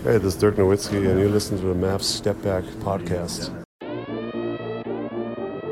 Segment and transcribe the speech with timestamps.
[0.00, 3.61] Hey, this is Dirk Nowitzki, and you listen to the Mavs Step Back podcast.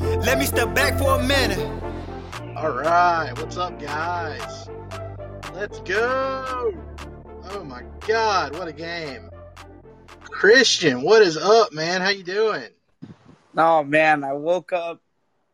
[0.00, 1.58] Let me step back for a minute.
[2.56, 4.68] All right, what's up, guys?
[5.54, 6.72] Let's go!
[7.50, 9.30] Oh my God, what a game!
[10.22, 12.00] Christian, what is up, man?
[12.00, 12.68] How you doing?
[13.56, 15.02] Oh man, I woke up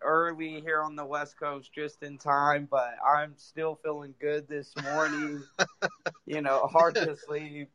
[0.02, 4.74] early here on the West Coast just in time, but I'm still feeling good this
[4.82, 5.42] morning.
[6.26, 7.70] you know, hard to sleep.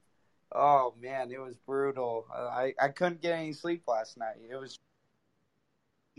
[0.53, 2.27] Oh man, it was brutal.
[2.31, 4.37] I I couldn't get any sleep last night.
[4.47, 4.77] It was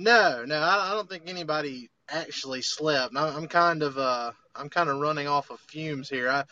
[0.01, 3.17] No, no, I I don't think anybody actually slept.
[3.17, 6.31] I'm, I'm kind of uh, I'm kind of running off of fumes here.
[6.31, 6.45] I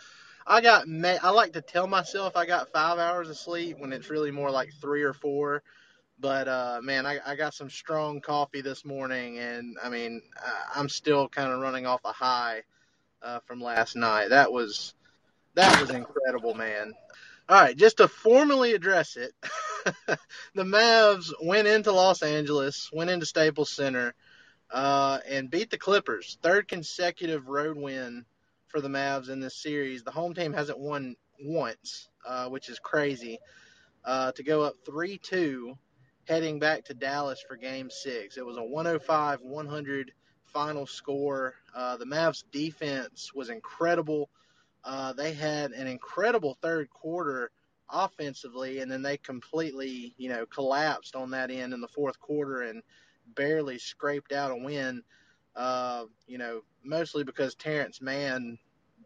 [0.47, 3.92] I got ma- I like to tell myself I got five hours of sleep when
[3.94, 5.64] it's really more like three or four.
[6.20, 10.81] But uh, man, I, I got some strong coffee this morning, and I mean, I-
[10.81, 12.62] I'm still kind of running off a high
[13.22, 14.31] uh, from last night.
[14.31, 14.94] That was
[15.54, 16.94] that was incredible, man.
[17.50, 19.32] All right, just to formally address it,
[20.54, 24.14] the Mavs went into Los Angeles, went into Staples Center,
[24.70, 26.37] uh, and beat the Clippers.
[26.43, 28.26] Third consecutive road win
[28.67, 30.02] for the Mavs in this series.
[30.02, 33.38] The home team hasn't won once, uh, which is crazy.
[34.05, 35.75] Uh, to go up 3 2
[36.26, 38.37] heading back to Dallas for game six.
[38.37, 40.12] It was a 105 100
[40.44, 41.55] final score.
[41.75, 44.28] Uh, the Mavs defense was incredible.
[44.88, 47.50] Uh, they had an incredible third quarter
[47.90, 52.62] offensively, and then they completely, you know, collapsed on that end in the fourth quarter
[52.62, 52.82] and
[53.35, 55.02] barely scraped out a win.
[55.55, 58.56] Uh, you know, mostly because Terrence Mann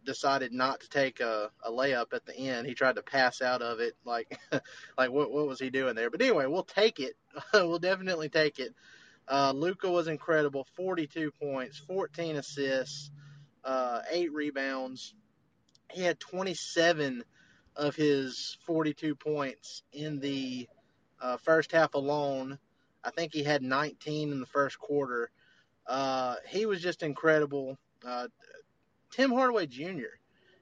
[0.05, 2.69] decided not to take a, a layup at the end.
[2.69, 4.38] He tried to pass out of it, like,
[4.96, 6.11] like what what was he doing there?
[6.11, 7.14] But anyway, we'll take it.
[7.55, 8.73] we'll definitely take it.
[9.26, 13.11] Uh, Luka was incredible, 42 points, 14 assists,
[13.64, 15.14] uh, eight rebounds.
[15.93, 17.25] He had 27
[17.77, 20.69] of his 42 points in the
[21.21, 22.59] uh, first half alone.
[23.05, 25.31] I think he had 19 in the first quarter.
[25.87, 27.77] Uh, he was just incredible.
[28.06, 28.29] Uh,
[29.11, 30.17] Tim Hardaway Jr.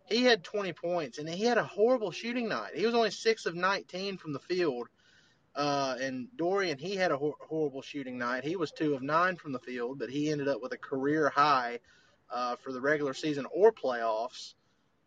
[0.06, 2.74] He had 20 points and he had a horrible shooting night.
[2.74, 4.88] He was only six of 19 from the field.
[5.54, 8.44] Uh, and Dorian, he had a hor- horrible shooting night.
[8.44, 11.28] He was two of nine from the field, but he ended up with a career
[11.28, 11.80] high
[12.30, 14.54] uh, for the regular season or playoffs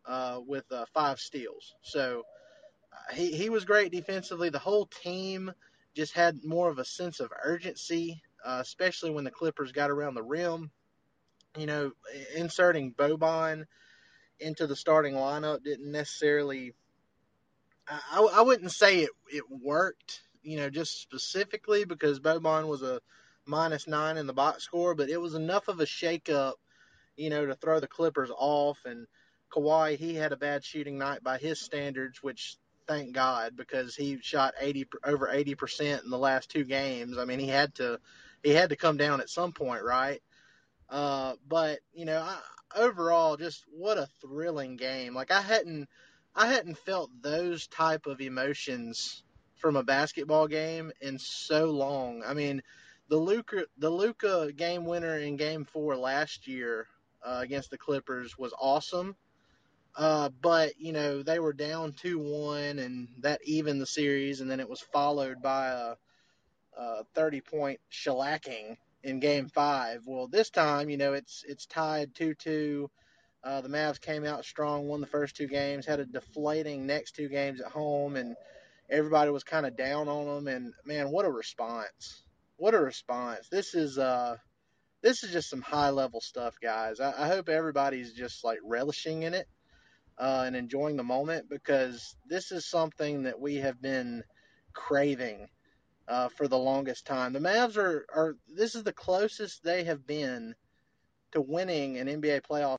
[0.05, 1.75] uh, with uh, five steals.
[1.81, 2.23] So
[2.91, 4.49] uh, he he was great defensively.
[4.49, 5.51] The whole team
[5.95, 10.15] just had more of a sense of urgency, uh, especially when the Clippers got around
[10.15, 10.71] the rim.
[11.57, 11.91] You know,
[12.35, 13.65] inserting Boban
[14.39, 16.73] into the starting lineup didn't necessarily.
[17.87, 23.01] I, I wouldn't say it, it worked, you know, just specifically because Boban was a
[23.45, 26.53] minus nine in the box score, but it was enough of a shakeup,
[27.17, 28.79] you know, to throw the Clippers off.
[28.85, 29.05] And
[29.53, 32.57] Kawhi, he had a bad shooting night by his standards, which
[32.87, 37.17] thank God because he shot 80 over 80 percent in the last two games.
[37.17, 37.99] I mean, he had to
[38.43, 40.21] he had to come down at some point, right?
[40.89, 42.39] Uh, but you know, I,
[42.75, 45.13] overall, just what a thrilling game.
[45.13, 45.87] Like I hadn't
[46.35, 49.23] I hadn't felt those type of emotions
[49.55, 52.23] from a basketball game in so long.
[52.25, 52.61] I mean,
[53.07, 56.87] the Luka the Luka game winner in Game Four last year
[57.23, 59.15] uh, against the Clippers was awesome.
[59.95, 64.49] Uh, but you know they were down two one, and that evened the series, and
[64.49, 65.95] then it was followed by a,
[66.77, 70.01] a thirty point shellacking in Game Five.
[70.05, 72.89] Well, this time you know it's it's tied two two.
[73.43, 77.15] Uh, the Mavs came out strong, won the first two games, had a deflating next
[77.15, 78.35] two games at home, and
[78.89, 80.47] everybody was kind of down on them.
[80.47, 82.23] And man, what a response!
[82.57, 83.47] What a response!
[83.49, 84.37] This is uh,
[85.03, 86.99] this is just some high level stuff, guys.
[86.99, 89.47] I, I hope everybody's just like relishing in it
[90.17, 94.23] uh, and enjoying the moment because this is something that we have been
[94.73, 95.47] craving
[96.07, 97.33] uh, for the longest time.
[97.33, 100.53] The Mavs are, are this is the closest they have been
[101.31, 102.77] to winning an NBA playoff.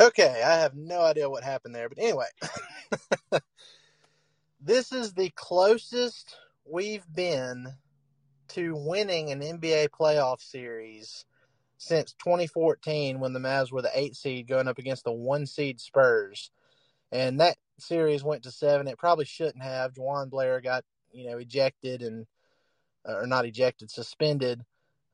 [0.00, 2.26] Okay, I have no idea what happened there, but anyway,
[4.60, 7.66] this is the closest we've been
[8.50, 11.24] to winning an NBA playoff series
[11.78, 15.80] since 2014 when the Mavs were the eight seed going up against the one seed
[15.80, 16.52] Spurs.
[17.10, 18.86] And that series went to seven.
[18.86, 19.94] It probably shouldn't have.
[19.94, 22.26] DeJuan Blair got, you know, ejected and,
[23.04, 24.62] or not ejected, suspended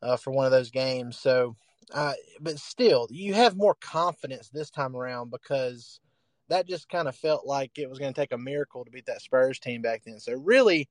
[0.03, 1.17] uh, for one of those games.
[1.17, 1.57] So
[1.93, 6.01] uh, but still, you have more confidence this time around because
[6.49, 9.07] that just kind of felt like it was going to take a miracle to beat
[9.07, 10.21] that Spurs team back then.
[10.21, 10.89] So really,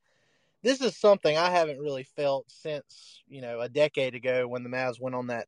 [0.64, 4.70] this is something I haven't really felt since you know a decade ago when the
[4.70, 5.48] Mavs went on that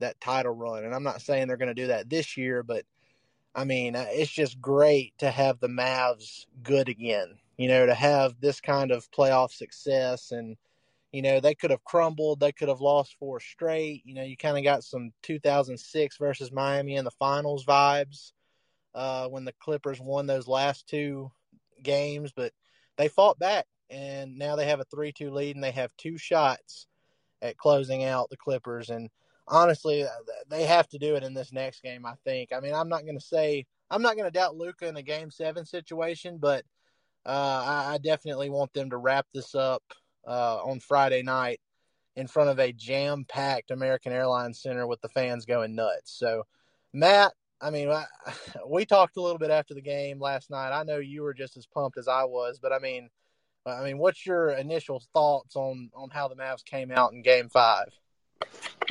[0.00, 0.84] that title run.
[0.84, 2.84] And I'm not saying they're going to do that this year, but
[3.54, 7.38] I mean uh, it's just great to have the Mavs good again.
[7.56, 10.56] You know, to have this kind of playoff success and
[11.12, 12.40] you know, they could have crumbled.
[12.40, 14.02] They could have lost four straight.
[14.04, 18.32] You know, you kind of got some 2006 versus Miami in the finals vibes
[18.94, 21.30] uh, when the Clippers won those last two
[21.82, 22.52] games, but
[22.96, 26.18] they fought back, and now they have a 3 2 lead, and they have two
[26.18, 26.86] shots
[27.42, 28.90] at closing out the Clippers.
[28.90, 29.10] And
[29.46, 30.08] honestly, uh,
[30.48, 32.52] they have to do it in this next game, I think.
[32.52, 35.02] I mean, I'm not going to say, I'm not going to doubt Luka in a
[35.02, 36.64] game seven situation, but
[37.24, 39.82] uh, I, I definitely want them to wrap this up
[40.26, 41.60] uh, on Friday night
[42.16, 46.12] in front of a jam packed American Airlines Center with the fans going nuts.
[46.18, 46.44] So,
[46.92, 48.04] Matt, I mean, I,
[48.66, 50.72] we talked a little bit after the game last night.
[50.72, 53.10] I know you were just as pumped as I was, but I mean,
[53.66, 57.48] I mean, what's your initial thoughts on on how the Mavs came out in Game
[57.48, 57.88] Five?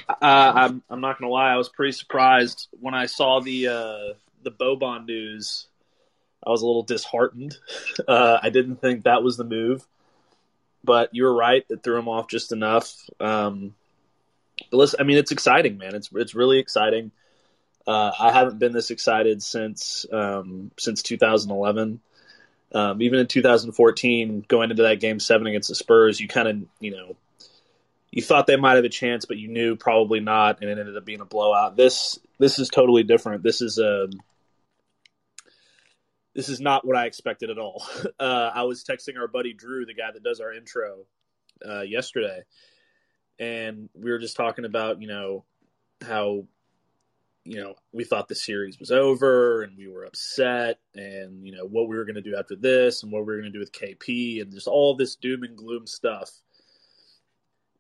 [0.10, 4.14] Uh, I'm I'm not gonna lie, I was pretty surprised when I saw the uh,
[4.44, 5.68] the Boban news.
[6.46, 7.58] I was a little disheartened.
[8.08, 9.88] Uh, I didn't think that was the move
[10.86, 12.96] but you were right; it threw him off just enough.
[13.20, 13.76] Um,
[14.72, 15.96] but listen, I mean, it's exciting, man.
[15.96, 17.12] It's it's really exciting.
[17.88, 22.00] Uh, I haven't been this excited since um, since 2011.
[22.74, 26.58] Um, even in 2014, going into that game seven against the Spurs, you kind of
[26.80, 27.16] you know
[28.12, 30.98] you thought they might have a chance, but you knew probably not, and it ended
[30.98, 31.76] up being a blowout.
[31.76, 33.44] This this is totally different.
[33.44, 34.08] This is a
[36.36, 37.84] this is not what I expected at all.
[38.18, 41.06] Uh, I was texting our buddy Drew, the guy that does our intro,
[41.68, 42.44] uh, yesterday,
[43.40, 45.44] and we were just talking about you know
[46.06, 46.46] how
[47.44, 51.66] you know we thought the series was over and we were upset and you know
[51.66, 53.60] what we were going to do after this and what we were going to do
[53.60, 56.32] with KP and just all this doom and gloom stuff.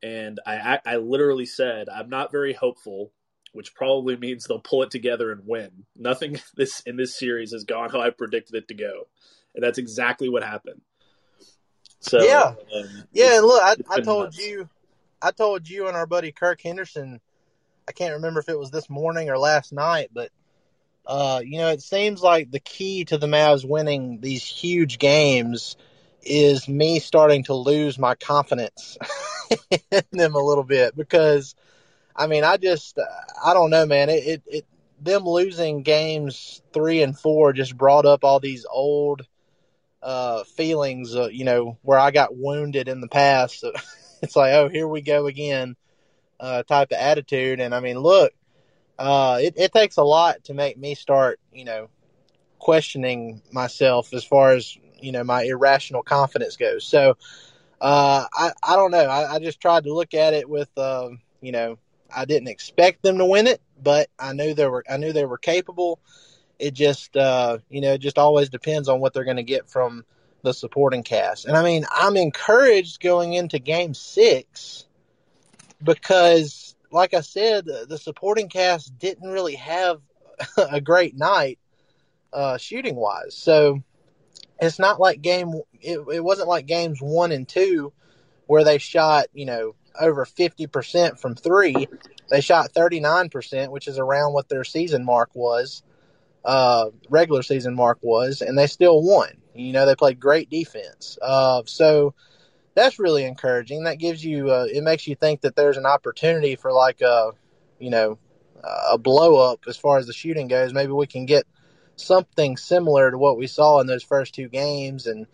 [0.03, 3.11] And I, I literally said I'm not very hopeful,
[3.55, 5.71] which probably means they'll pull it together and win.
[5.95, 9.07] Nothing this in this series has gone how I predicted it to go,
[9.53, 10.81] and that's exactly what happened.
[11.99, 13.37] So yeah, um, yeah.
[13.37, 14.45] And look, I, I told nuts.
[14.45, 14.69] you,
[15.21, 17.19] I told you and our buddy Kirk Henderson
[17.87, 20.31] I can't remember if it was this morning or last night, but
[21.05, 25.77] uh, you know, it seems like the key to the Mavs winning these huge games
[26.23, 28.97] is me starting to lose my confidence
[29.91, 31.53] in them a little bit because
[32.15, 32.97] I mean, I just
[33.43, 34.09] I don't know, man.
[34.09, 34.65] It, it, it
[35.01, 39.25] them losing games 3 and 4 just brought up all these old
[40.01, 43.63] uh, feelings, uh, you know, where I got wounded in the past.
[44.21, 45.75] it's like, oh, here we go again
[46.39, 47.59] uh, type of attitude.
[47.59, 48.33] And I mean, look,
[48.97, 51.89] uh, it, it takes a lot to make me start, you know,
[52.59, 56.85] questioning myself as far as, you know, my irrational confidence goes.
[56.85, 57.17] So,
[57.81, 59.05] uh, I, I don't know.
[59.05, 61.09] I, I just tried to look at it with, uh,
[61.41, 61.77] you know,
[62.15, 65.25] I didn't expect them to win it, but I knew they were, I knew they
[65.25, 65.99] were capable.
[66.57, 69.69] It just, uh, you know, it just always depends on what they're going to get
[69.69, 70.05] from
[70.43, 71.45] the supporting cast.
[71.45, 74.85] And I mean, I'm encouraged going into game six
[75.83, 79.99] because, like I said, the supporting cast didn't really have
[80.57, 81.59] a great night
[82.31, 83.35] uh, shooting wise.
[83.35, 83.83] So
[84.59, 85.53] it's not like game.
[85.81, 87.91] It, it wasn't like games one and two
[88.47, 91.87] where they shot you know over fifty percent from three.
[92.29, 95.83] They shot thirty nine percent, which is around what their season mark was,
[96.43, 99.29] uh, regular season mark was, and they still won.
[99.53, 101.17] You know, they played great defense.
[101.21, 102.13] Uh, so
[102.75, 103.85] that's really encouraging.
[103.85, 107.31] That gives you, uh, it makes you think that there's an opportunity for like a,
[107.79, 108.19] you know,
[108.91, 110.73] a blow up as far as the shooting goes.
[110.73, 111.45] Maybe we can get
[111.95, 115.07] something similar to what we saw in those first two games.
[115.07, 115.25] And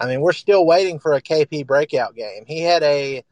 [0.00, 2.44] I mean, we're still waiting for a KP breakout game.
[2.46, 3.24] He had a,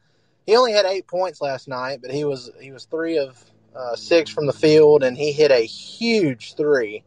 [0.47, 3.39] he only had eight points last night, but he was he was three of
[3.75, 7.03] uh, six from the field, and he hit a huge three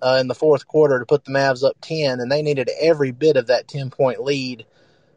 [0.00, 3.10] uh, in the fourth quarter to put the Mavs up ten, and they needed every
[3.10, 4.64] bit of that ten point lead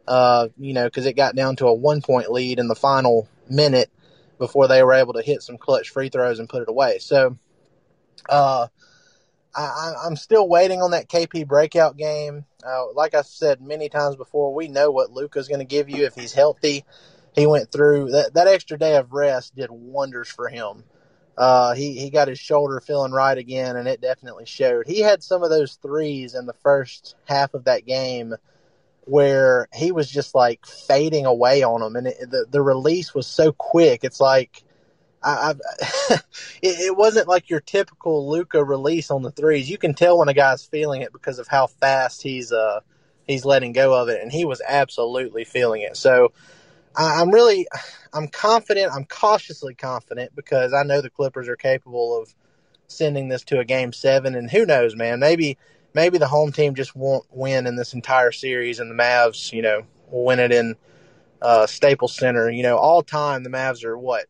[0.07, 3.27] uh, you know, because it got down to a one point lead in the final
[3.49, 3.91] minute
[4.37, 6.99] before they were able to hit some clutch free throws and put it away.
[6.99, 7.37] So,
[8.29, 8.67] uh,
[9.55, 12.45] I, I'm still waiting on that KP breakout game.
[12.63, 16.05] Uh, like I said many times before, we know what Luka's going to give you
[16.05, 16.85] if he's healthy.
[17.37, 20.83] He went through that, that extra day of rest did wonders for him.
[21.37, 24.87] Uh, he, he got his shoulder feeling right again, and it definitely showed.
[24.87, 28.33] He had some of those threes in the first half of that game
[29.01, 33.27] where he was just like fading away on them, and it, the the release was
[33.27, 34.03] so quick.
[34.03, 34.63] It's like
[35.21, 35.53] I,
[36.09, 36.19] it,
[36.63, 39.69] it, wasn't like your typical Luka release on the threes.
[39.69, 42.81] You can tell when a guy's feeling it because of how fast he's uh
[43.27, 45.97] he's letting go of it, and he was absolutely feeling it.
[45.97, 46.31] So
[46.97, 47.67] I, I'm really
[48.13, 48.91] I'm confident.
[48.93, 52.33] I'm cautiously confident because I know the Clippers are capable of
[52.87, 55.19] sending this to a game seven, and who knows, man?
[55.19, 55.57] Maybe
[55.93, 59.61] maybe the home team just won't win in this entire series, and the Mavs, you
[59.61, 60.75] know, will win it in
[61.41, 62.49] uh, Staples Center.
[62.49, 64.25] You know, all time the Mavs are what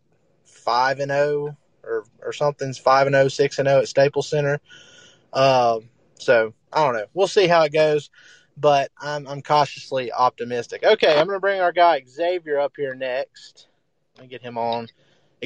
[0.45, 1.57] five and zero oh
[1.87, 4.59] or or something's five and 0, 6 and zero oh at Staples Center.
[5.31, 5.79] Uh,
[6.19, 7.05] so I don't know.
[7.13, 8.09] We'll see how it goes,
[8.57, 10.83] but I'm I'm cautiously optimistic.
[10.83, 13.67] Okay, I'm going to bring our guy Xavier up here next.
[14.15, 14.87] Let me get him on.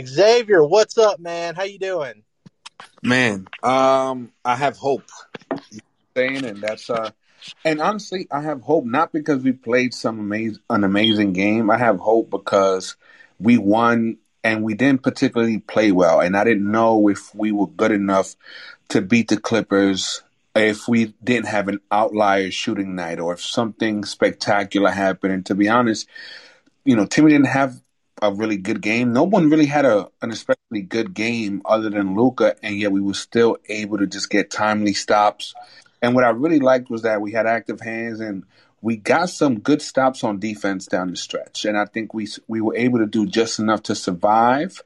[0.02, 1.56] Xavier, what's up, man?
[1.56, 2.24] How you doing?
[3.04, 5.04] Man, um, I have hope
[6.16, 7.12] saying, and that's uh,
[7.66, 11.70] and honestly, I have hope not because we played some amazing, an amazing game.
[11.70, 12.96] I have hope because
[13.40, 17.68] we won and we didn't particularly play well, and I didn't know if we were
[17.68, 18.36] good enough
[18.90, 20.24] to beat the Clippers
[20.56, 25.34] if we didn't have an outlier shooting night or if something spectacular happened.
[25.34, 26.08] And to be honest,
[26.84, 27.82] you know, Timmy didn't have
[28.22, 29.14] a really good game.
[29.14, 33.02] No one really had a an especially good game other than Luka, and yet we
[33.02, 35.54] were still able to just get timely stops
[36.02, 38.44] and what I really liked was that we had active hands and
[38.82, 41.66] we got some good stops on defense down the stretch.
[41.66, 44.82] And I think we we were able to do just enough to survive.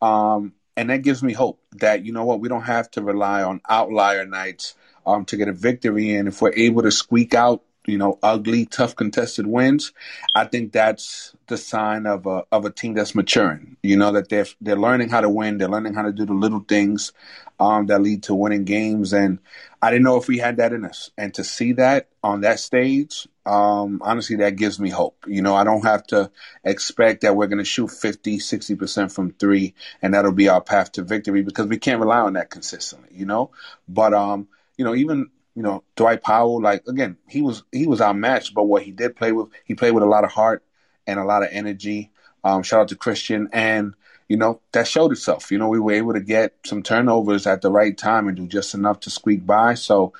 [0.00, 3.42] Um, and that gives me hope that you know what we don't have to rely
[3.42, 4.74] on outlier nights
[5.06, 6.14] um, to get a victory.
[6.14, 9.92] And if we're able to squeak out you know ugly, tough contested wins,
[10.34, 13.76] I think that's the sign of a of a team that's maturing.
[13.82, 15.58] You know that they're they're learning how to win.
[15.58, 17.12] They're learning how to do the little things
[17.60, 19.12] um, that lead to winning games.
[19.12, 19.38] And
[19.80, 21.10] I didn't know if we had that in us.
[21.16, 25.24] And to see that on that stage, um, honestly, that gives me hope.
[25.26, 26.30] You know, I don't have to
[26.64, 30.92] expect that we're going to shoot 50, 60% from three and that'll be our path
[30.92, 33.50] to victory because we can't rely on that consistently, you know?
[33.88, 38.00] But, um, you know, even, you know, Dwight Powell, like, again, he was, he was
[38.00, 40.64] our match, but what he did play with, he played with a lot of heart
[41.06, 42.10] and a lot of energy.
[42.42, 43.94] Um, shout out to Christian and,
[44.28, 45.50] you know, that showed itself.
[45.50, 48.46] You know, we were able to get some turnovers at the right time and do
[48.46, 49.74] just enough to squeak by.
[49.74, 50.12] So,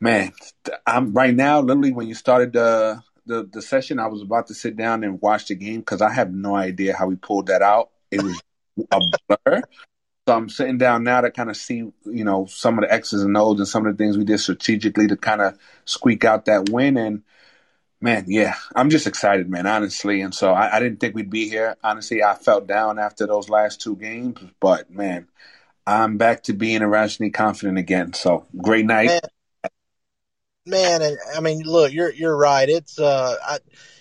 [0.00, 0.32] man,
[0.86, 1.60] I'm right now.
[1.60, 5.20] Literally, when you started the the, the session, I was about to sit down and
[5.20, 7.90] watch the game because I have no idea how we pulled that out.
[8.10, 8.40] It was
[8.90, 9.62] a blur.
[10.28, 13.22] So I'm sitting down now to kind of see, you know, some of the X's
[13.22, 16.44] and O's and some of the things we did strategically to kind of squeak out
[16.44, 16.98] that win.
[16.98, 17.22] And
[18.02, 20.20] Man, yeah, I'm just excited, man, honestly.
[20.20, 21.78] And so I, I, didn't think we'd be here.
[21.82, 25.28] Honestly, I felt down after those last two games, but man,
[25.86, 28.12] I'm back to being irrationally confident again.
[28.12, 29.06] So great night.
[29.06, 29.70] Man,
[30.66, 32.68] man and I mean, look, you're you're right.
[32.68, 33.60] It's uh, I,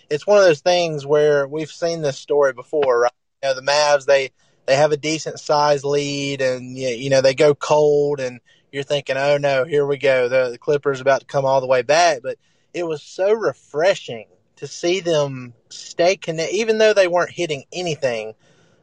[0.10, 3.12] it's one of those things where we've seen this story before, right?
[3.42, 4.32] You know, the Mavs they
[4.68, 8.40] they have a decent size lead, and you know they go cold, and
[8.72, 11.68] you're thinking, oh no, here we go, the, the Clippers about to come all the
[11.68, 12.38] way back, but
[12.74, 18.34] it was so refreshing to see them stay connected, even though they weren't hitting anything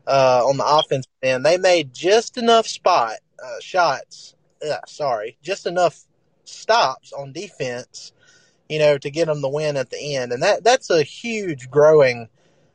[0.07, 1.45] uh, on the offense end.
[1.45, 4.35] They made just enough spot uh, shots.
[4.67, 6.01] Uh, sorry, just enough
[6.45, 8.13] stops on defense,
[8.69, 11.71] you know, to get them the win at the end, and that that's a huge
[11.71, 12.29] growing.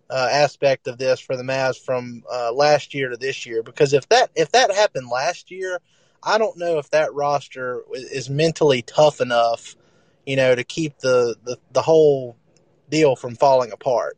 [0.10, 3.94] Uh, aspect of this for the Mavs from uh, last year to this year because
[3.94, 5.80] if that if that happened last year,
[6.24, 9.76] I don't know if that roster is mentally tough enough
[10.30, 12.38] you know, to keep the, the, the whole
[12.88, 14.16] deal from falling apart.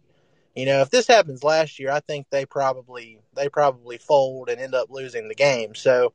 [0.53, 4.59] You know, if this happens last year, I think they probably they probably fold and
[4.59, 5.73] end up losing the game.
[5.73, 6.11] So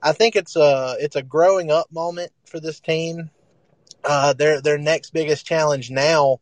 [0.00, 3.30] I think it's a it's a growing up moment for this team.
[4.04, 6.38] Uh, their their next biggest challenge now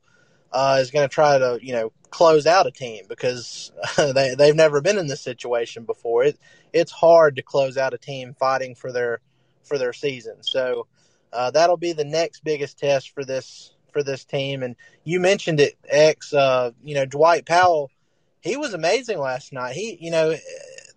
[0.53, 4.57] uh, is going to try to you know close out a team because they they've
[4.57, 6.25] never been in this situation before.
[6.25, 6.39] It
[6.73, 9.21] it's hard to close out a team fighting for their
[9.65, 10.43] for their season.
[10.43, 10.87] So
[11.33, 14.63] uh, that'll be the next biggest test for this for this team.
[14.63, 16.33] And you mentioned it, X.
[16.33, 17.91] Uh, you know, Dwight Powell,
[18.41, 19.75] he was amazing last night.
[19.75, 20.37] He, you know,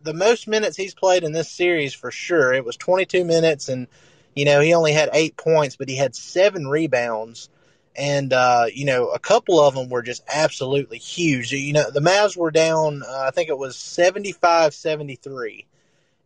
[0.01, 2.53] the most minutes he's played in this series for sure.
[2.53, 3.87] It was 22 minutes, and
[4.35, 7.49] you know he only had eight points, but he had seven rebounds.
[7.95, 11.51] And uh, you know, a couple of them were just absolutely huge.
[11.51, 13.03] You know, the Mavs were down.
[13.03, 15.65] Uh, I think it was 75-73,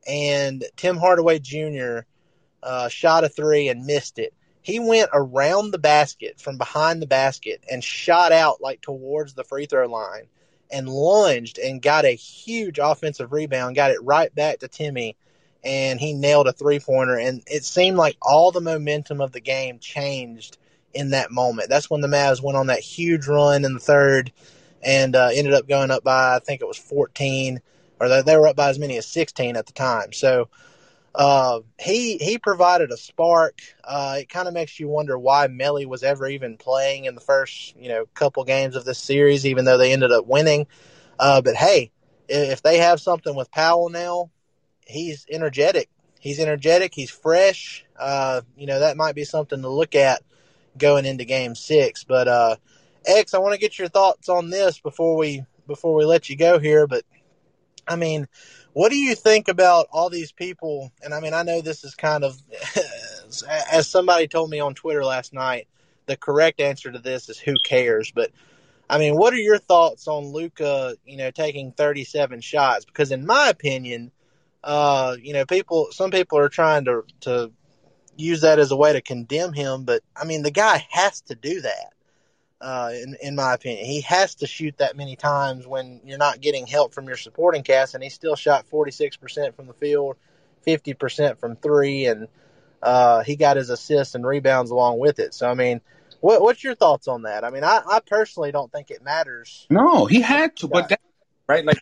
[0.07, 2.01] and Tim Hardaway Jr
[2.63, 4.33] uh, shot a three and missed it.
[4.61, 9.45] He went around the basket from behind the basket and shot out like towards the
[9.45, 10.27] free throw line
[10.69, 15.15] and lunged and got a huge offensive rebound, got it right back to Timmy,
[15.63, 17.17] and he nailed a three pointer.
[17.17, 20.57] And it seemed like all the momentum of the game changed
[20.97, 21.69] in that moment.
[21.69, 24.31] That's when the Mavs went on that huge run in the third
[24.81, 27.61] and uh, ended up going up by, I think it was 14,
[27.99, 30.13] or they, they were up by as many as 16 at the time.
[30.13, 30.49] So,
[31.17, 33.59] uh, he he provided a spark.
[33.83, 37.21] Uh, it kind of makes you wonder why Melli was ever even playing in the
[37.21, 40.67] first you know couple games of this series, even though they ended up winning.
[41.17, 41.91] Uh, but hey,
[42.29, 44.29] if they have something with Powell now,
[44.85, 45.89] he's energetic.
[46.19, 46.93] He's energetic.
[46.93, 47.83] He's fresh.
[47.97, 50.21] Uh, you know that might be something to look at
[50.77, 52.03] going into Game Six.
[52.03, 52.55] But uh,
[53.05, 56.35] X, I want to get your thoughts on this before we before we let you
[56.35, 56.87] go here.
[56.87, 57.03] But
[57.87, 58.27] I mean,
[58.73, 60.91] what do you think about all these people?
[61.01, 62.39] And I mean, I know this is kind of,
[63.71, 65.67] as somebody told me on Twitter last night,
[66.05, 68.11] the correct answer to this is who cares.
[68.11, 68.31] But
[68.89, 73.25] I mean, what are your thoughts on Luka, You know, taking 37 shots because, in
[73.25, 74.11] my opinion,
[74.63, 77.51] uh, you know, people, some people are trying to to
[78.17, 79.83] use that as a way to condemn him.
[79.83, 81.93] But I mean, the guy has to do that.
[82.59, 83.85] Uh, in, in my opinion.
[83.85, 87.61] He has to shoot that many times when you're not getting help from your supporting
[87.61, 90.17] cast, and he still shot 46% from the field,
[90.65, 92.27] 50% from three, and
[92.81, 95.35] uh, he got his assists and rebounds along with it.
[95.35, 95.81] So, I mean,
[96.19, 97.43] what, what's your thoughts on that?
[97.43, 99.67] I mean, I, I personally don't think it matters.
[99.69, 100.99] No, he had to, but that,
[101.47, 101.77] right, like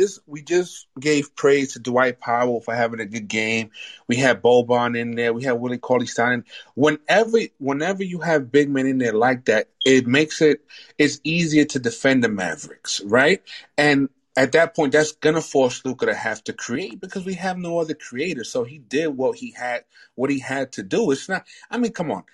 [0.00, 3.70] just we just gave praise to Dwight Powell for having a good game.
[4.08, 5.32] We had Boban in there.
[5.32, 6.44] We had Willie Cauley Stein.
[6.74, 10.64] Whenever whenever you have big men in there like that, it makes it
[10.98, 13.42] it's easier to defend the Mavericks, right?
[13.76, 17.58] And at that point, that's gonna force Luka to have to create because we have
[17.58, 18.44] no other creator.
[18.44, 19.84] So he did what he had
[20.14, 21.10] what he had to do.
[21.10, 21.44] It's not.
[21.70, 22.24] I mean, come on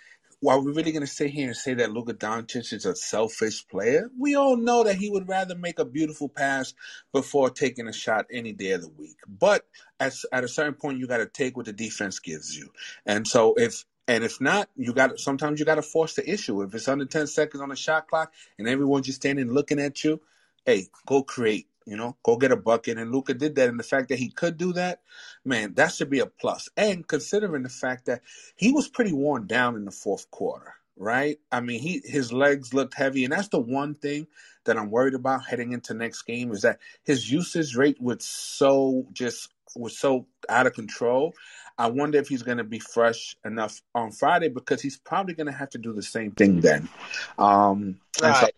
[0.47, 3.67] are we really going to sit here and say that Luka Doncic is a selfish
[3.69, 4.11] player?
[4.19, 6.75] We all know that he would rather make a beautiful pass
[7.13, 9.19] before taking a shot any day of the week.
[9.29, 9.67] But
[10.01, 12.71] at, at a certain point, you got to take what the defense gives you.
[13.07, 16.63] And so if And if not, you got sometimes you got to force the issue.
[16.63, 20.05] If it's under 10 seconds on the shot clock and everyone's just standing looking at
[20.05, 20.21] you,
[20.67, 21.67] hey, go create.
[21.87, 22.99] You know, go get a bucket.
[22.99, 23.69] And Luka did that.
[23.69, 25.03] And the fact that he could do that,
[25.45, 26.69] man, that should be a plus.
[26.77, 28.23] And considering the fact that
[28.57, 31.39] he was pretty worn down in the fourth quarter, right?
[31.53, 34.27] I mean, he his legs looked heavy, and that's the one thing
[34.65, 39.07] that I'm worried about heading into next game is that his usage rate was so
[39.13, 41.35] just was so out of control.
[41.79, 45.47] I wonder if he's going to be fresh enough on Friday because he's probably going
[45.47, 46.89] to have to do the same thing then.
[47.39, 48.56] Um, Right.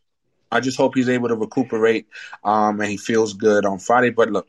[0.51, 2.07] I just hope he's able to recuperate
[2.45, 4.11] um, and he feels good on Friday.
[4.11, 4.49] But look,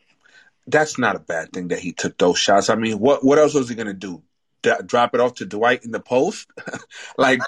[0.68, 2.70] that's not a bad thing that he took those shots.
[2.70, 4.24] I mean, what what else was he to do?
[4.62, 6.48] D- drop it off to Dwight in the post?
[7.18, 7.42] like,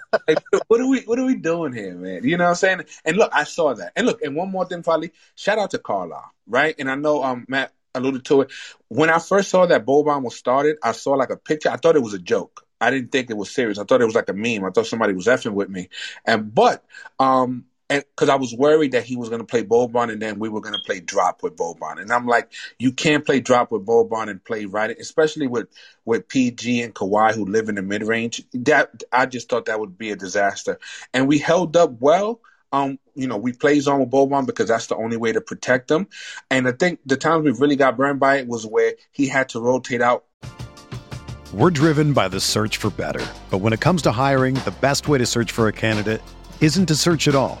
[0.28, 0.38] like,
[0.68, 2.24] what are we what are we doing here, man?
[2.24, 2.82] You know what I'm saying?
[3.04, 3.92] And look, I saw that.
[3.96, 6.74] And look, and one more thing, finally, shout out to Carlisle, right?
[6.78, 8.52] And I know um Matt alluded to it.
[8.88, 11.70] When I first saw that Boban was started, I saw like a picture.
[11.70, 12.66] I thought it was a joke.
[12.80, 13.78] I didn't think it was serious.
[13.78, 14.64] I thought it was like a meme.
[14.64, 15.88] I thought somebody was effing with me.
[16.24, 16.84] And but
[17.18, 20.38] um and because I was worried that he was going to play Boban and then
[20.38, 22.00] we were going to play drop with Boban.
[22.00, 25.68] And I'm like, you can't play drop with Boban and play right, especially with
[26.06, 28.42] with PG and Kawhi who live in the mid range.
[28.54, 30.78] That I just thought that would be a disaster.
[31.12, 32.40] And we held up well.
[32.72, 35.88] Um, you know, we played zone with Boban because that's the only way to protect
[35.88, 36.08] them.
[36.50, 39.50] And I think the times we really got burned by it was where he had
[39.50, 40.24] to rotate out
[41.52, 43.26] We're driven by the search for better.
[43.50, 46.22] But when it comes to hiring, the best way to search for a candidate
[46.62, 47.60] isn't to search at all.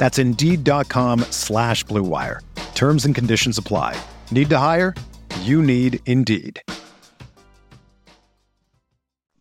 [0.00, 2.40] That's Indeed.com slash Blue Wire.
[2.74, 4.00] Terms and conditions apply.
[4.30, 4.94] Need to hire?
[5.42, 6.62] You need Indeed.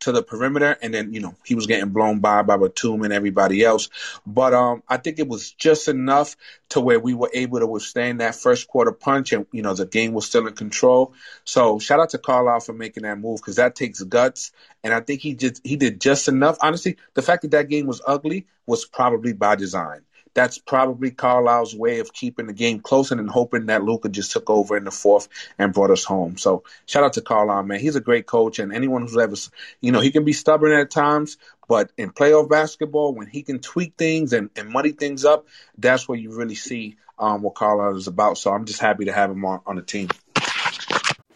[0.02, 3.14] to the perimeter, and then you know he was getting blown by by Batum and
[3.14, 3.90] everybody else.
[4.26, 6.36] But um, I think it was just enough
[6.70, 9.86] to where we were able to withstand that first quarter punch, and you know the
[9.86, 11.14] game was still in control.
[11.44, 14.52] So shout out to Carlisle for making that move because that takes guts,
[14.84, 16.58] and I think he just he did just enough.
[16.62, 20.02] Honestly, the fact that that game was ugly was probably by design.
[20.34, 24.32] That's probably Carlisle's way of keeping the game close and then hoping that Luka just
[24.32, 26.38] took over in the fourth and brought us home.
[26.38, 27.80] So shout out to Carlisle, man.
[27.80, 29.36] He's a great coach, and anyone who's ever,
[29.82, 31.38] you know, he can be stubborn at times,
[31.68, 36.08] but in playoff basketball, when he can tweak things and, and muddy things up, that's
[36.08, 38.38] where you really see um, what Carlisle is about.
[38.38, 40.10] So I'm just happy to have him on, on the team.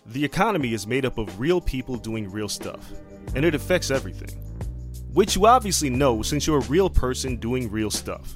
[0.05, 2.91] The economy is made up of real people doing real stuff,
[3.35, 4.39] and it affects everything.
[5.13, 8.35] Which you obviously know since you're a real person doing real stuff.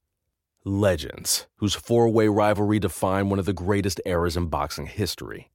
[0.63, 5.49] Legends, whose four way rivalry defined one of the greatest eras in boxing history.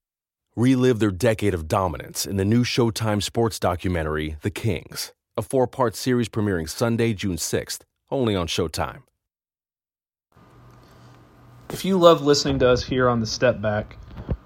[0.56, 5.68] Relive their decade of dominance in the new Showtime sports documentary, The Kings, a four
[5.68, 9.02] part series premiering Sunday, June 6th, only on Showtime.
[11.70, 13.98] If you love listening to us here on the Step Back,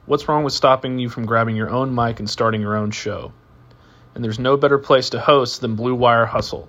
[0.05, 3.33] what's wrong with stopping you from grabbing your own mic and starting your own show?
[4.14, 6.68] And there's no better place to host than Blue Wire Hustle.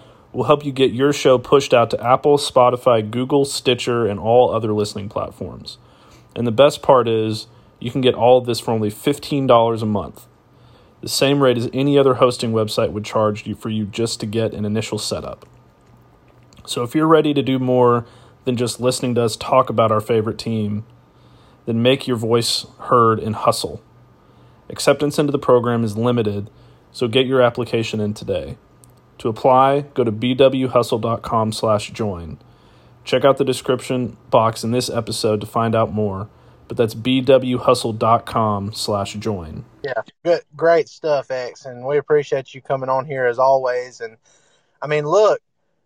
[0.33, 4.53] we'll help you get your show pushed out to Apple, Spotify, Google, Stitcher, and all
[4.53, 5.77] other listening platforms.
[6.35, 7.47] And the best part is,
[7.79, 10.27] you can get all of this for only $15 a month.
[11.01, 14.25] the same rate as any other hosting website would charge you for you just to
[14.25, 15.45] get an initial setup.
[16.65, 18.05] So if you're ready to do more
[18.45, 20.85] than just listening to us talk about our favorite team,
[21.65, 23.81] then make your voice heard and hustle.
[24.69, 26.49] Acceptance into the program is limited,
[26.91, 28.57] so get your application in today.
[29.21, 32.37] To apply, go to bwhustle.com/join.
[33.03, 36.27] Check out the description box in this episode to find out more,
[36.67, 39.65] but that's bwhustle.com/join.
[39.83, 44.01] Yeah, good, great stuff, X, and we appreciate you coming on here as always.
[44.01, 44.17] And
[44.81, 45.39] I mean, look,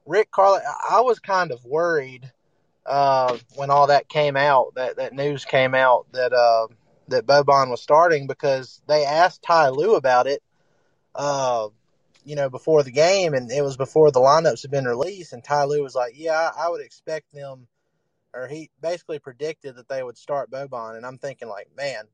[0.05, 2.31] Rick Carlisle, I was kind of worried
[2.85, 6.67] uh, when all that came out, that that news came out that uh,
[7.09, 10.41] that Boban was starting because they asked Ty Lue about it.
[11.13, 11.67] Uh,
[12.25, 15.31] you know, before the game, and it was before the lineups had been released.
[15.31, 17.67] And Ty Lue was like, "Yeah, I, would expect them,"
[18.33, 20.97] or he basically predicted that they would start Boban.
[20.97, 22.05] And I'm thinking, like, man,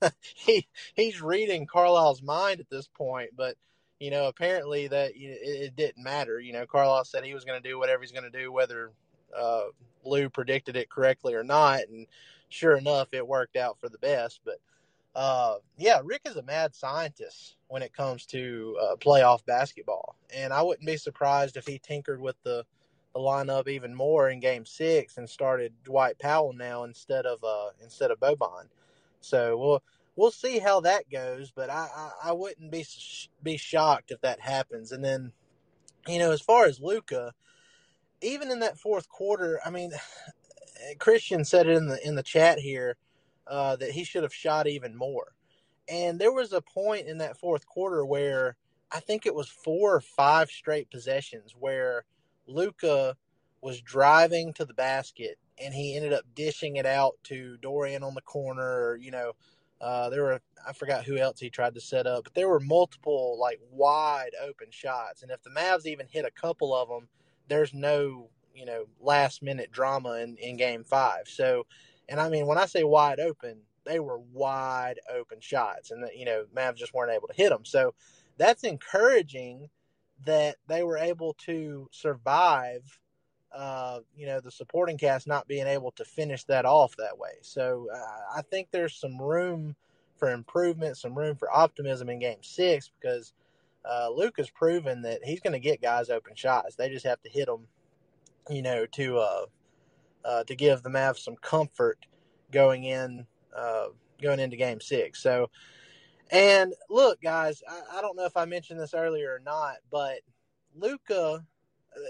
[0.20, 3.30] he he's reading Carlisle's mind at this point.
[3.36, 3.56] But
[3.98, 6.38] you know, apparently that it, it didn't matter.
[6.38, 8.92] You know, Carlisle said he was going to do whatever he's going to do, whether
[9.36, 9.64] uh,
[10.04, 11.80] Lue predicted it correctly or not.
[11.90, 12.06] And
[12.48, 14.40] sure enough, it worked out for the best.
[14.44, 14.58] But
[15.14, 20.52] uh, yeah, Rick is a mad scientist when it comes to uh, playoff basketball, and
[20.52, 22.64] I wouldn't be surprised if he tinkered with the,
[23.12, 27.70] the lineup even more in Game Six and started Dwight Powell now instead of uh,
[27.82, 28.68] instead of Boban.
[29.22, 29.82] So we'll
[30.14, 32.86] we'll see how that goes, but I, I, I wouldn't be
[33.42, 34.92] be shocked if that happens.
[34.92, 35.32] And then,
[36.06, 37.32] you know, as far as Luka,
[38.22, 39.90] even in that fourth quarter, I mean,
[41.00, 42.98] Christian said it in the in the chat here
[43.48, 45.34] uh, that he should have shot even more.
[45.88, 48.56] And there was a point in that fourth quarter where
[48.90, 52.04] I think it was four or five straight possessions where
[52.46, 53.16] Luka
[53.60, 58.14] was driving to the basket and he ended up dishing it out to Dorian on
[58.14, 58.62] the corner.
[58.62, 59.32] Or, you know,
[59.80, 62.60] uh, there were I forgot who else he tried to set up, but there were
[62.60, 65.22] multiple like wide open shots.
[65.22, 67.08] And if the Mavs even hit a couple of them,
[67.48, 71.28] there's no you know last minute drama in, in Game Five.
[71.28, 71.66] So
[72.08, 76.24] and I mean, when I say wide open, they were wide open shots, and you
[76.24, 77.64] know, Mavs just weren't able to hit them.
[77.64, 77.94] So
[78.38, 79.68] that's encouraging
[80.24, 82.98] that they were able to survive.
[83.54, 87.34] Uh, you know, the supporting cast not being able to finish that off that way.
[87.42, 89.76] So uh, I think there's some room
[90.16, 93.32] for improvement, some room for optimism in Game Six because
[93.84, 96.74] uh, Luke has proven that he's going to get guys open shots.
[96.74, 97.66] They just have to hit them,
[98.50, 99.44] you know, to uh,
[100.24, 102.06] uh, to give the Mavs some comfort
[102.50, 103.86] going in uh,
[104.20, 105.22] going into Game Six.
[105.22, 105.50] So,
[106.30, 110.20] and look, guys, I, I, don't know if I mentioned this earlier or not, but
[110.74, 111.44] Luka,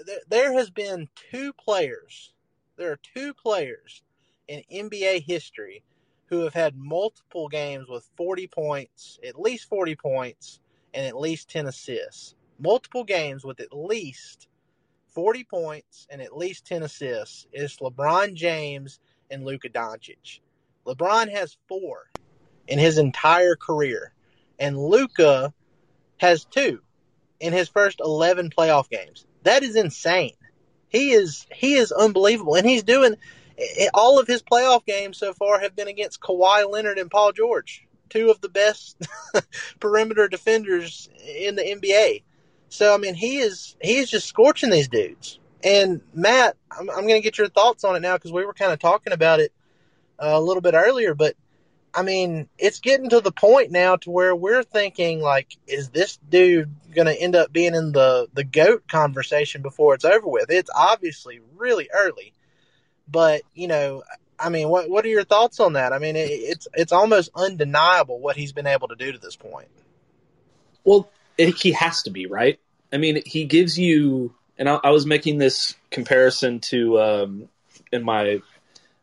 [0.07, 2.33] th- there has been two players.
[2.77, 4.03] There are two players
[4.49, 5.83] in NBA history
[6.27, 10.61] who have had multiple games with 40 points, at least 40 points,
[10.93, 12.35] and at least 10 assists.
[12.59, 14.49] Multiple games with at least
[15.09, 20.41] 40 points and at least 10 assists is LeBron James and Luka Doncic.
[20.87, 22.11] LeBron has four
[22.67, 24.13] in his entire career,
[24.59, 25.53] and Luka
[26.19, 26.81] has two
[27.41, 29.27] in his first 11 playoff games.
[29.43, 30.35] That is insane.
[30.89, 33.17] He is he is unbelievable, and he's doing
[33.93, 37.87] all of his playoff games so far have been against Kawhi Leonard and Paul George,
[38.09, 38.97] two of the best
[39.81, 42.23] perimeter defenders in the NBA.
[42.69, 45.39] So I mean, he is he is just scorching these dudes.
[45.63, 48.53] And Matt, I'm, I'm going to get your thoughts on it now because we were
[48.53, 49.51] kind of talking about it
[50.19, 51.15] a little bit earlier.
[51.15, 51.35] But
[51.95, 56.17] I mean, it's getting to the point now to where we're thinking like, is this
[56.29, 60.51] dude going to end up being in the the goat conversation before it's over with?
[60.51, 62.33] It's obviously really early,
[63.09, 64.03] but you know,
[64.39, 65.93] I mean, what what are your thoughts on that?
[65.93, 69.37] I mean, it, it's it's almost undeniable what he's been able to do to this
[69.37, 69.69] point.
[70.85, 72.59] Well, it, he has to be right.
[72.93, 77.49] I mean, he gives you, and I, I was making this comparison to um,
[77.93, 78.43] in my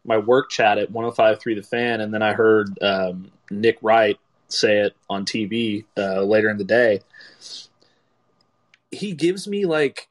[0.03, 4.79] my work chat at 105.3 The Fan, and then I heard um, Nick Wright say
[4.79, 7.01] it on TV uh, later in the day.
[8.91, 10.09] He gives me like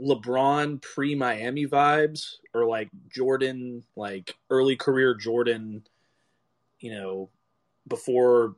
[0.00, 5.84] LeBron pre Miami vibes, or like Jordan, like early career Jordan,
[6.80, 7.30] you know,
[7.86, 8.56] before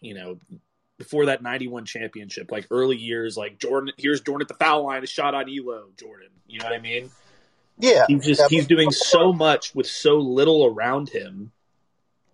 [0.00, 0.38] you know
[0.98, 5.02] before that 91 championship, like early years, like Jordan, here's Jordan at the foul line,
[5.02, 6.28] a shot on Ehlo, Jordan.
[6.46, 7.10] You know what I mean?
[7.82, 8.04] Yeah.
[8.08, 11.50] He's just, he's doing so much with so little around him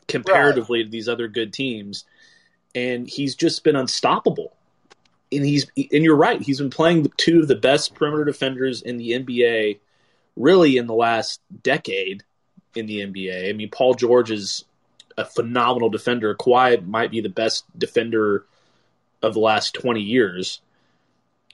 [0.07, 0.85] comparatively right.
[0.85, 2.05] to these other good teams.
[2.75, 4.55] And he's just been unstoppable.
[5.33, 8.99] And he's, and you're right, he's been playing two of the best perimeter defenders in
[8.99, 9.81] the NBA
[10.37, 12.23] really in the last decade
[12.75, 13.49] in the NBA.
[13.49, 14.65] I mean, Paul George is
[15.17, 16.35] a phenomenal defender.
[16.35, 18.47] Kawhi might be the best defender
[19.23, 20.61] of the last 20 years,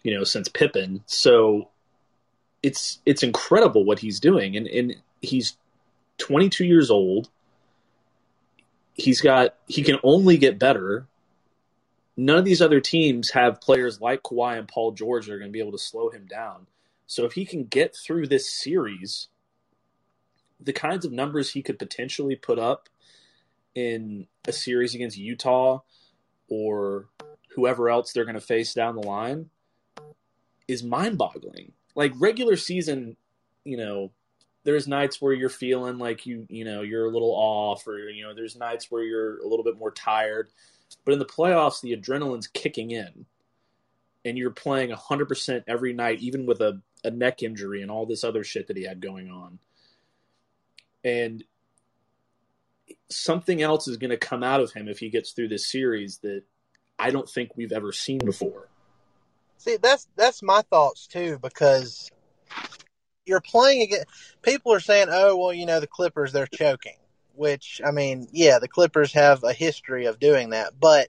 [0.03, 1.03] you know, since Pippen.
[1.07, 1.71] So
[2.65, 5.57] it's it's incredible what he's doing and and he's
[6.19, 7.29] 22 years old.
[8.95, 11.07] He's got he can only get better.
[12.17, 15.51] None of these other teams have players like Kawhi and Paul George that are going
[15.51, 16.67] to be able to slow him down.
[17.07, 19.29] So if he can get through this series,
[20.59, 22.89] the kinds of numbers he could potentially put up
[23.75, 25.81] in a series against Utah
[26.49, 27.09] or
[27.57, 29.51] whoever else they're going to face down the line
[30.69, 31.73] is mind-boggling.
[31.95, 33.17] Like regular season,
[33.65, 34.11] you know,
[34.65, 38.25] there's nights where you're feeling like you, you know, you're a little off or you
[38.25, 40.49] know, there's nights where you're a little bit more tired.
[41.05, 43.27] But in the playoffs, the adrenaline's kicking in.
[44.25, 48.25] And you're playing 100% every night even with a, a neck injury and all this
[48.25, 49.59] other shit that he had going on.
[51.05, 51.45] And
[53.11, 56.19] something else is going to come out of him if he gets through this series
[56.19, 56.43] that
[56.99, 58.69] I don't think we've ever seen before.
[59.59, 62.11] See, that's that's my thoughts too because
[63.27, 64.07] you're playing against
[64.43, 66.97] people are saying, "Oh, well, you know, the Clippers they're choking."
[67.35, 71.09] Which I mean, yeah, the Clippers have a history of doing that, but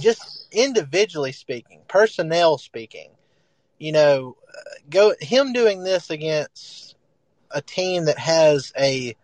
[0.00, 3.10] just individually speaking, personnel speaking,
[3.78, 4.36] you know,
[4.90, 6.96] go him doing this against
[7.50, 9.16] a team that has a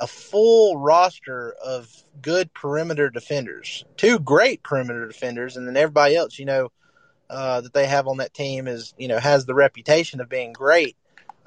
[0.00, 6.38] a full roster of good perimeter defenders, two great perimeter defenders, and then everybody else,
[6.38, 6.70] you know,
[7.30, 10.52] uh, that they have on that team is, you know, has the reputation of being
[10.52, 10.96] great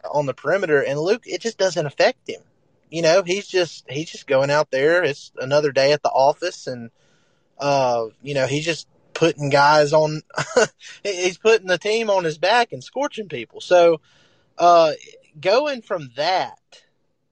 [0.10, 0.82] on the perimeter.
[0.82, 2.42] And Luke, it just doesn't affect him.
[2.90, 5.04] You know, he's just he's just going out there.
[5.04, 6.92] It's another day at the office, and
[7.58, 10.22] uh, you know, he's just putting guys on.
[11.04, 13.62] he's putting the team on his back and scorching people.
[13.62, 14.02] So,
[14.58, 14.92] uh,
[15.40, 16.60] going from that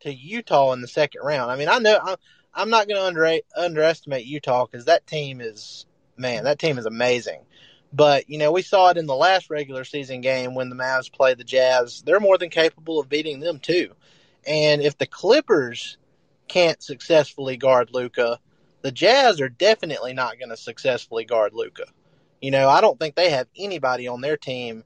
[0.02, 1.52] to Utah in the second round.
[1.52, 2.18] I mean, I know I'm,
[2.54, 5.86] I'm not going to under, underestimate Utah because that team is
[6.20, 7.42] man, that team is amazing.
[7.92, 11.12] But you know, we saw it in the last regular season game when the Mavs
[11.12, 12.02] played the Jazz.
[12.06, 13.94] They're more than capable of beating them too.
[14.48, 15.98] And if the Clippers
[16.48, 18.40] can't successfully guard Luka,
[18.82, 21.86] the Jazz are definitely not going to successfully guard Luka.
[22.42, 24.84] You know, I don't think they have anybody on their team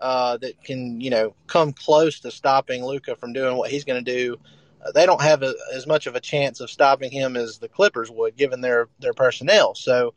[0.00, 4.04] uh, that can, you know, come close to stopping Luka from doing what he's going
[4.04, 4.36] to do.
[4.84, 7.68] Uh, they don't have a, as much of a chance of stopping him as the
[7.68, 9.74] Clippers would, given their their personnel.
[9.74, 10.14] So,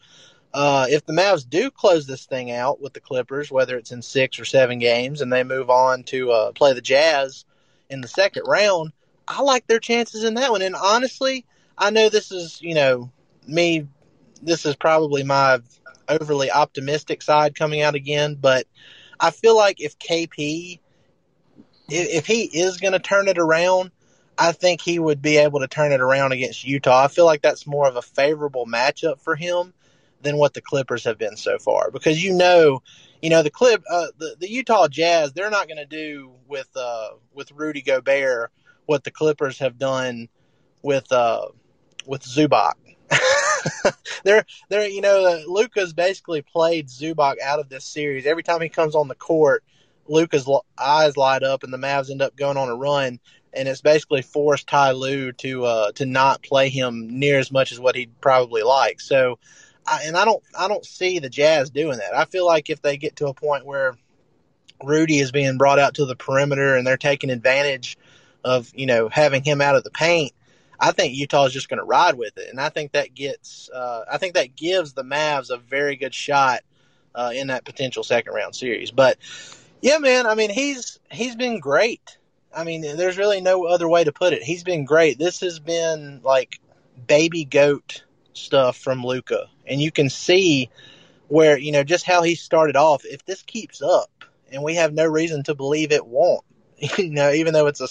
[0.54, 4.02] uh, if the Mavs do close this thing out with the Clippers, whether it's in
[4.02, 7.46] six or seven games, and they move on to uh, play the Jazz
[7.90, 8.92] in the second round,
[9.28, 10.64] I like their chances in that one.
[10.64, 11.46] And honestly,
[11.78, 13.12] I know this is, you know,
[13.48, 13.88] me.
[14.42, 15.60] This is probably my
[16.08, 18.66] overly optimistic side coming out again, but
[19.20, 20.80] I feel like if KP,
[21.90, 23.92] if, if he is going to turn it around,
[24.38, 27.04] I think he would be able to turn it around against Utah.
[27.04, 29.74] I feel like that's more of a favorable matchup for him
[30.22, 32.82] than what the Clippers have been so far because you know,
[33.22, 36.70] you know the clip uh, the the Utah Jazz they're not going to do with
[36.76, 38.52] uh, with Rudy Gobert
[38.86, 40.30] what the Clippers have done
[40.82, 41.48] with uh,
[42.06, 42.74] with Zubac.
[44.24, 48.26] they're they're you know uh, Luka's basically played Zubac out of this series.
[48.26, 49.64] Every time he comes on the court,
[50.08, 53.20] Luka's eyes light up, and the Mavs end up going on a run.
[53.52, 57.72] And it's basically forced Ty Lue to uh, to not play him near as much
[57.72, 59.02] as what he'd probably like.
[59.02, 59.40] So,
[59.90, 62.16] I, and I don't I don't see the Jazz doing that.
[62.16, 63.98] I feel like if they get to a point where
[64.84, 67.98] Rudy is being brought out to the perimeter and they're taking advantage
[68.44, 70.34] of you know having him out of the paint,
[70.80, 73.70] I think Utah is just going to ride with it, and I think that gets,
[73.74, 76.62] uh, I think that gives the Mavs a very good shot
[77.16, 78.92] uh, in that potential second round series.
[78.92, 79.18] But
[79.82, 82.18] yeah, man, I mean he's he's been great.
[82.56, 84.42] I mean, there's really no other way to put it.
[84.42, 85.20] He's been great.
[85.20, 86.60] This has been like
[87.08, 90.70] baby goat stuff from Luka, and you can see
[91.28, 93.06] where you know just how he started off.
[93.06, 94.10] If this keeps up,
[94.52, 96.44] and we have no reason to believe it won't,
[96.98, 97.88] you know, even though it's a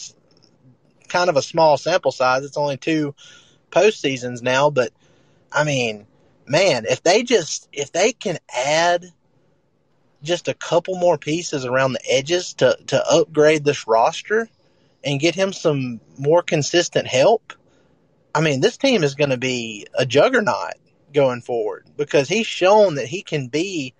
[1.09, 2.44] kind of a small sample size.
[2.44, 3.14] It's only two
[3.70, 4.92] postseasons now, but
[5.51, 6.07] I mean,
[6.46, 9.12] man, if they just if they can add
[10.22, 14.48] just a couple more pieces around the edges to to upgrade this roster
[15.04, 17.52] and get him some more consistent help,
[18.35, 20.74] I mean, this team is going to be a juggernaut
[21.12, 23.94] going forward because he's shown that he can be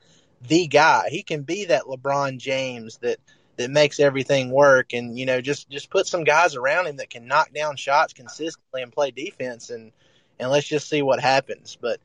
[0.46, 1.08] the guy.
[1.10, 3.18] He can be that LeBron James that
[3.56, 7.10] that makes everything work and you know just just put some guys around him that
[7.10, 9.90] can knock down shots consistently and play defense and
[10.38, 11.76] and let's just see what happens.
[11.80, 12.00] But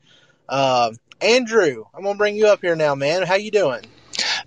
[0.48, 3.22] uh, andrew i'm gonna bring you up here now man.
[3.22, 3.84] How you doing?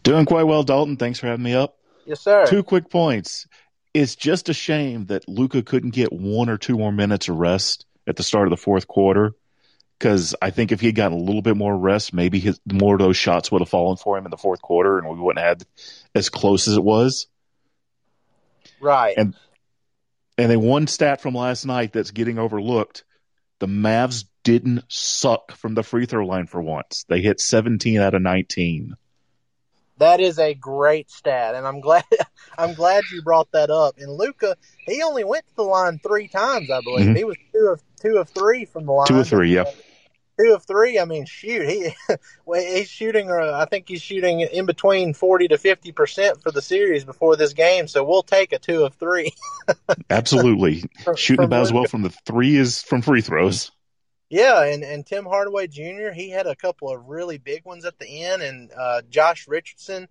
[0.04, 0.98] Doing quite well dalton.
[0.98, 1.78] Thanks for having me up.
[2.06, 2.46] Yes sir.
[2.46, 3.48] Two quick points
[4.02, 7.86] it's just a shame that Luka couldn't get one or two more minutes of rest
[8.06, 9.34] at the start of the fourth quarter
[9.98, 12.94] because I think if he had gotten a little bit more rest, maybe his, more
[12.94, 15.44] of those shots would have fallen for him in the fourth quarter, and we wouldn't
[15.44, 15.66] have had
[16.14, 17.26] as close as it was.
[18.80, 19.18] Right.
[19.18, 19.36] And
[20.38, 23.04] and then one stat from last night that's getting overlooked:
[23.58, 27.04] the Mavs didn't suck from the free throw line for once.
[27.10, 28.96] They hit 17 out of 19.
[30.00, 32.04] That is a great stat, and I'm glad
[32.58, 33.96] I'm glad you brought that up.
[33.98, 37.08] And Luka, he only went to the line three times, I believe.
[37.08, 37.18] Mhm.
[37.18, 39.08] He was two of two of three from the line.
[39.08, 39.66] Two of three, yeah.
[40.40, 41.00] Two of three.
[41.00, 41.96] I mean, shoot, he
[42.56, 43.32] he's shooting.
[43.32, 47.36] Uh, I think he's shooting in between forty to fifty percent for the series before
[47.36, 47.88] this game.
[47.88, 49.32] So we'll take a two of three.
[50.12, 50.84] Absolutely.
[51.04, 53.72] From- Shooting from about as well from the three as from free throws.
[54.30, 56.12] Yeah, and, and Tim Hardaway Jr.
[56.14, 60.08] He had a couple of really big ones at the end, and uh, Josh Richardson.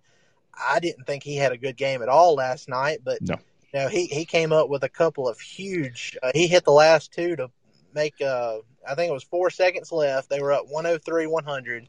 [0.59, 3.35] I didn't think he had a good game at all last night, but No.
[3.73, 6.17] you know he he came up with a couple of huge.
[6.23, 7.51] Uh, he hit the last two to
[7.93, 8.19] make.
[8.19, 10.29] Uh, I think it was four seconds left.
[10.29, 11.85] They were up 103-100,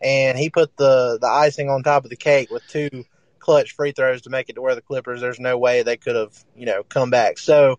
[0.00, 3.04] and he put the the icing on top of the cake with two
[3.38, 5.20] clutch free throws to make it to where the Clippers.
[5.20, 7.36] There's no way they could have you know come back.
[7.36, 7.78] So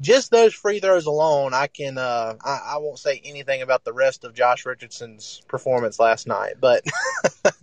[0.00, 3.92] just those free throws alone, I can uh, I, I won't say anything about the
[3.92, 6.84] rest of Josh Richardson's performance last night, but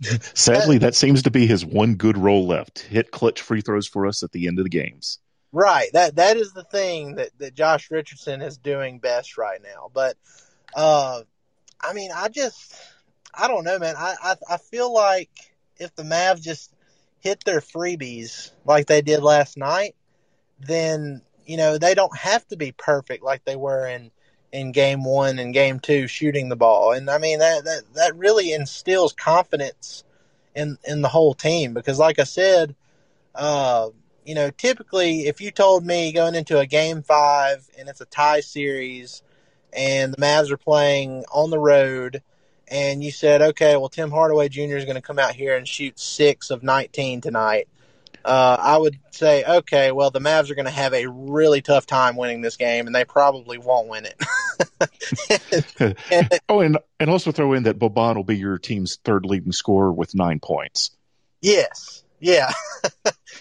[0.34, 2.80] Sadly, that seems to be his one good role left.
[2.80, 5.18] Hit clutch free throws for us at the end of the games.
[5.52, 9.90] right that that is the thing that that Josh Richardson is doing best right now.
[9.92, 10.16] But
[10.74, 11.22] uh,
[11.80, 12.74] I mean, I just
[13.34, 13.94] I don't know, man.
[13.96, 15.30] I I, I feel like
[15.76, 16.72] if the Mavs just
[17.20, 19.96] hit their freebies like they did last night,
[20.60, 24.10] then you know they don't have to be perfect like they were in
[24.52, 26.92] in game one and game two shooting the ball.
[26.92, 30.04] And I mean that that that really instills confidence
[30.54, 32.74] in in the whole team because like I said,
[33.34, 33.88] uh,
[34.24, 38.06] you know, typically if you told me going into a game five and it's a
[38.06, 39.22] tie series
[39.72, 42.22] and the Mavs are playing on the road
[42.70, 44.76] and you said, okay, well Tim Hardaway Jr.
[44.76, 47.68] is going to come out here and shoot six of nineteen tonight.
[48.28, 51.86] Uh, I would say, okay, well, the Mavs are going to have a really tough
[51.86, 54.22] time winning this game, and they probably won't win it.
[56.50, 59.90] oh, and and also throw in that Boban will be your team's third leading scorer
[59.90, 60.90] with nine points.
[61.40, 62.52] Yes, yeah.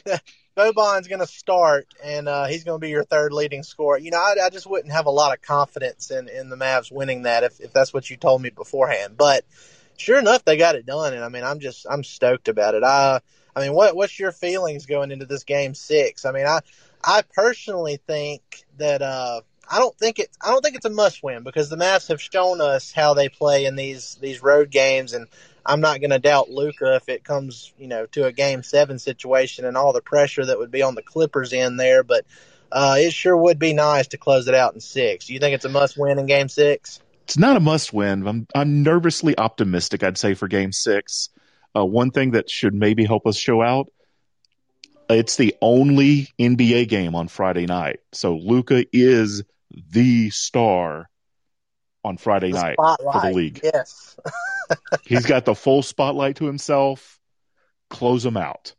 [0.58, 3.98] Boban's going to start, and uh, he's going to be your third leading scorer.
[3.98, 6.94] You know, I, I just wouldn't have a lot of confidence in, in the Mavs
[6.94, 9.18] winning that if, if that's what you told me beforehand.
[9.18, 9.44] But
[9.98, 12.86] sure enough, they got it done, and I mean, I'm just I'm stoked about it.
[12.86, 13.20] I
[13.58, 16.26] I mean, what what's your feelings going into this game six?
[16.26, 16.60] I mean, I
[17.04, 18.42] I personally think
[18.78, 21.76] that uh, I don't think it I don't think it's a must win because the
[21.76, 25.26] Mavs have shown us how they play in these these road games, and
[25.66, 29.00] I'm not going to doubt Luka if it comes you know to a game seven
[29.00, 32.26] situation and all the pressure that would be on the Clippers in there, but.
[32.70, 35.28] Uh, it sure would be nice to close it out in six.
[35.28, 37.00] Do you think it's a must win in game six?
[37.24, 38.28] It's not a must win.
[38.28, 40.04] I'm I'm nervously optimistic.
[40.04, 41.30] I'd say for Game Six.
[41.78, 43.92] Uh, one thing that should maybe help us show out.
[45.10, 51.10] It's the only NBA game on Friday night, so Luka is the star
[52.04, 53.62] on Friday night for the league.
[53.64, 54.18] Yes.
[55.06, 57.20] He's got the full spotlight to himself.
[57.90, 58.74] Close him out.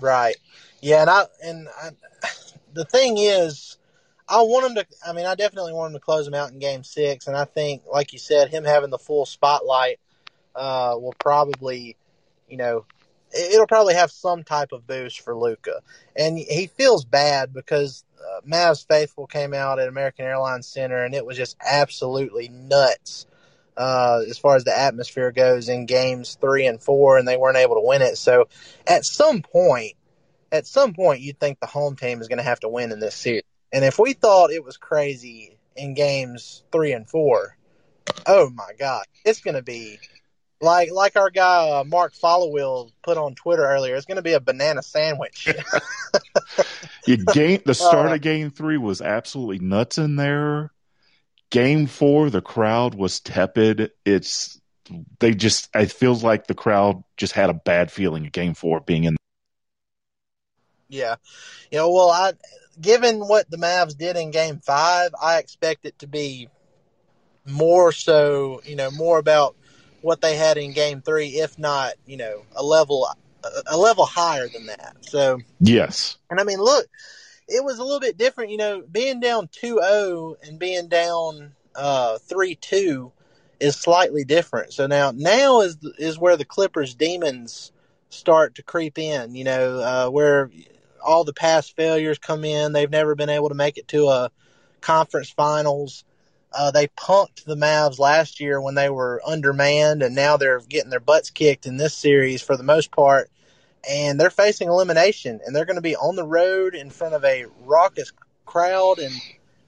[0.00, 0.36] Right.
[0.82, 1.90] Yeah, and I and I,
[2.74, 3.78] the thing is,
[4.28, 4.86] I want him to.
[5.06, 7.46] I mean, I definitely want him to close him out in Game Six, and I
[7.46, 10.00] think, like you said, him having the full spotlight
[10.54, 11.96] uh, will probably,
[12.48, 12.84] you know,
[13.32, 15.80] it- it'll probably have some type of boost for Luka,
[16.14, 21.14] and he feels bad because uh, Mavs faithful came out at American Airlines Center, and
[21.14, 23.26] it was just absolutely nuts.
[23.76, 27.56] Uh, as far as the atmosphere goes in games three and four, and they weren't
[27.56, 28.16] able to win it.
[28.16, 28.46] So,
[28.86, 29.94] at some point,
[30.52, 33.00] at some point you'd think the home team is going to have to win in
[33.00, 33.42] this series.
[33.72, 37.56] And if we thought it was crazy in games three and four,
[38.26, 39.98] oh my God, it's going to be
[40.60, 43.96] like like our guy uh, Mark Followill put on Twitter earlier.
[43.96, 45.48] It's going to be a banana sandwich.
[47.06, 50.72] You game the start Uh, of game three was absolutely nuts in there.
[51.50, 53.90] Game four, the crowd was tepid.
[54.04, 54.58] It's
[55.20, 58.80] they just it feels like the crowd just had a bad feeling at game four
[58.80, 59.16] being in
[60.88, 61.16] yeah,
[61.70, 62.32] you know, well, I
[62.80, 66.48] given what the Mavs did in Game Five, I expect it to be
[67.46, 69.56] more so, you know, more about
[70.04, 73.08] what they had in Game Three, if not, you know, a level
[73.42, 74.96] a, a level higher than that.
[75.00, 75.40] So.
[75.60, 76.18] Yes.
[76.30, 76.86] And I mean, look,
[77.48, 82.18] it was a little bit different, you know, being down 2-0 and being down uh
[82.28, 83.10] 3-2
[83.60, 84.74] is slightly different.
[84.74, 87.72] So now now is is where the Clippers demons
[88.10, 90.50] start to creep in, you know, uh where
[91.02, 92.72] all the past failures come in.
[92.72, 94.30] They've never been able to make it to a
[94.82, 96.04] conference finals.
[96.56, 100.90] Uh, they punked the Mavs last year when they were undermanned, and now they're getting
[100.90, 103.30] their butts kicked in this series for the most part.
[103.88, 107.24] And they're facing elimination, and they're going to be on the road in front of
[107.24, 108.12] a raucous
[108.46, 108.98] crowd.
[108.98, 109.12] And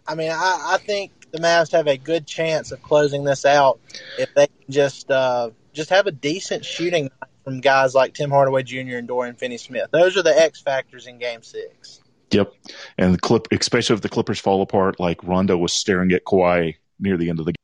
[0.07, 3.81] I mean, I, I think the Mavs have a good chance of closing this out
[4.19, 7.11] if they just uh, just have a decent shooting
[7.45, 8.97] from guys like Tim Hardaway Jr.
[8.97, 9.91] and Dorian Finney-Smith.
[9.93, 12.01] Those are the X factors in Game Six.
[12.37, 12.53] Yep,
[12.99, 16.75] and the clip, especially if the Clippers fall apart, like Rondo was staring at Kawhi
[17.01, 17.57] near the end of the game.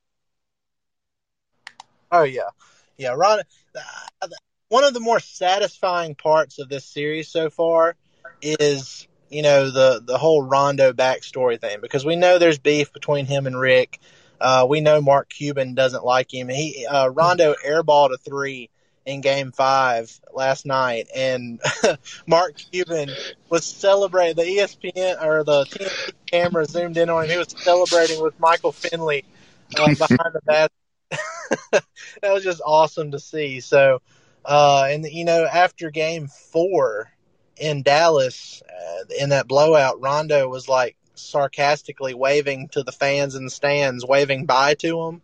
[2.11, 2.49] Oh yeah,
[2.97, 3.11] yeah.
[3.11, 3.43] Rondo.
[4.71, 7.97] One of the more satisfying parts of this series so far
[8.41, 13.27] is you know the the whole Rondo backstory thing because we know there's beef between
[13.27, 14.01] him and Rick.
[14.41, 16.49] Uh, we know Mark Cuban doesn't like him.
[16.49, 18.71] He uh, Rondo airballed a three
[19.05, 21.61] in Game Five last night, and
[22.27, 23.11] Mark Cuban
[23.49, 24.37] was celebrating.
[24.37, 27.31] The ESPN or the TNT camera zoomed in on him.
[27.31, 29.25] He was celebrating with Michael Finley
[29.77, 30.73] uh, behind the basket.
[32.23, 33.61] that was just awesome to see.
[33.61, 34.01] So,
[34.45, 37.13] uh, and you know, after Game Four
[37.57, 43.45] in Dallas uh, in that blowout, Rondo was like sarcastically waving to the fans in
[43.45, 45.23] the stands, waving bye to them.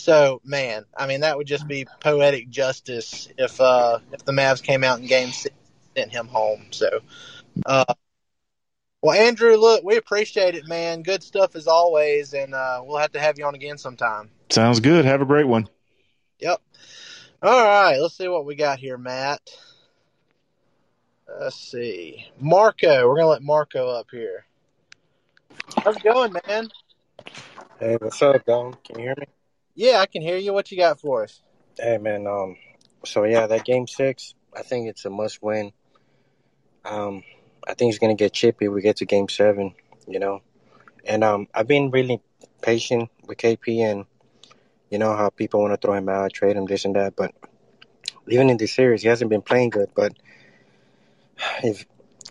[0.00, 4.62] So, man, I mean, that would just be poetic justice if uh, if the Mavs
[4.62, 5.54] came out in Game Six
[5.94, 6.68] and sent him home.
[6.70, 7.00] So,
[7.66, 7.84] uh,
[9.02, 11.02] well, Andrew, look, we appreciate it, man.
[11.02, 14.30] Good stuff as always, and uh, we'll have to have you on again sometime.
[14.48, 15.04] Sounds good.
[15.04, 15.68] Have a great one.
[16.38, 16.62] Yep.
[17.42, 19.42] All right, let's see what we got here, Matt.
[21.40, 22.26] Let's see.
[22.40, 24.46] Marco, we're gonna let Marco up here.
[25.84, 26.70] How's it going, man?
[27.78, 28.74] Hey, what's up, Don?
[28.82, 29.26] Can you hear me?
[29.74, 30.52] Yeah, I can hear you.
[30.52, 31.40] What you got for us?
[31.78, 32.26] Hey, man.
[32.26, 32.56] Um,
[33.04, 35.72] so yeah, that game six, I think it's a must win.
[36.84, 37.22] Um,
[37.66, 38.68] I think it's gonna get chippy.
[38.68, 39.74] We get to game seven,
[40.08, 40.42] you know,
[41.04, 42.20] and um, I've been really
[42.62, 44.06] patient with KP, and
[44.90, 47.34] you know how people want to throw him out, trade him, this and that, but
[48.28, 49.90] even in this series, he hasn't been playing good.
[49.94, 50.12] But
[51.62, 51.86] if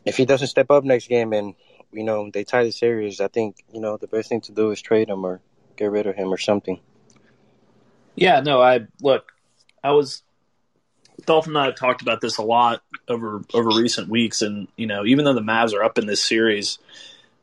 [0.06, 1.56] if he doesn't step up next game and
[1.92, 4.72] you know they tie the series, I think you know the best thing to do
[4.72, 5.42] is trade him or
[5.76, 6.80] get rid of him or something.
[8.20, 9.32] Yeah, no, I look.
[9.82, 10.24] I was
[11.26, 14.88] Dolphin and I have talked about this a lot over over recent weeks, and you
[14.88, 16.80] know, even though the Mavs are up in this series,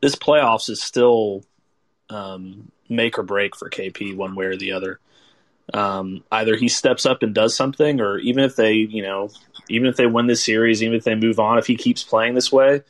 [0.01, 1.43] this playoffs is still
[2.11, 4.99] um, make or break for KP one way or the other.
[5.73, 9.31] Um, either he steps up and does something, or even if they, you know,
[9.69, 12.35] even if they win this series, even if they move on, if he keeps playing
[12.35, 12.83] this way,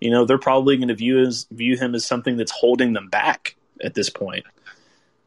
[0.00, 3.08] you know, they're probably going to view as view him as something that's holding them
[3.10, 4.46] back at this point.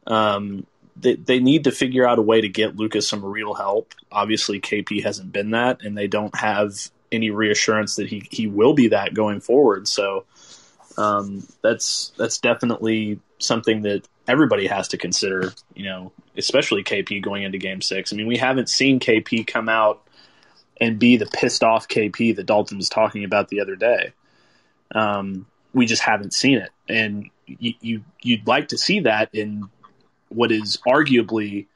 [0.08, 0.66] Um,
[1.00, 3.94] they, they need to figure out a way to get Lucas some real help.
[4.10, 6.74] Obviously, KP hasn't been that, and they don't have
[7.10, 9.88] any reassurance that he he will be that going forward.
[9.88, 10.24] So
[10.96, 15.52] um, that's that's definitely something that everybody has to consider.
[15.74, 18.12] You know, especially KP going into Game Six.
[18.12, 20.02] I mean, we haven't seen KP come out
[20.80, 24.12] and be the pissed off KP that Dalton was talking about the other day.
[24.94, 29.68] Um, we just haven't seen it, and you, you you'd like to see that in
[30.28, 31.66] what is arguably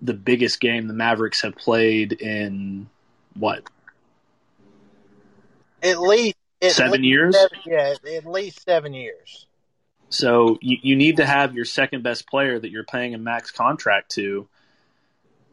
[0.00, 2.88] the biggest game the Mavericks have played in
[3.34, 3.62] what
[5.82, 7.36] At least at Seven least years?
[7.36, 9.46] Seven, yeah, at least seven years.
[10.08, 13.50] So you, you need to have your second best player that you're paying a max
[13.50, 14.48] contract to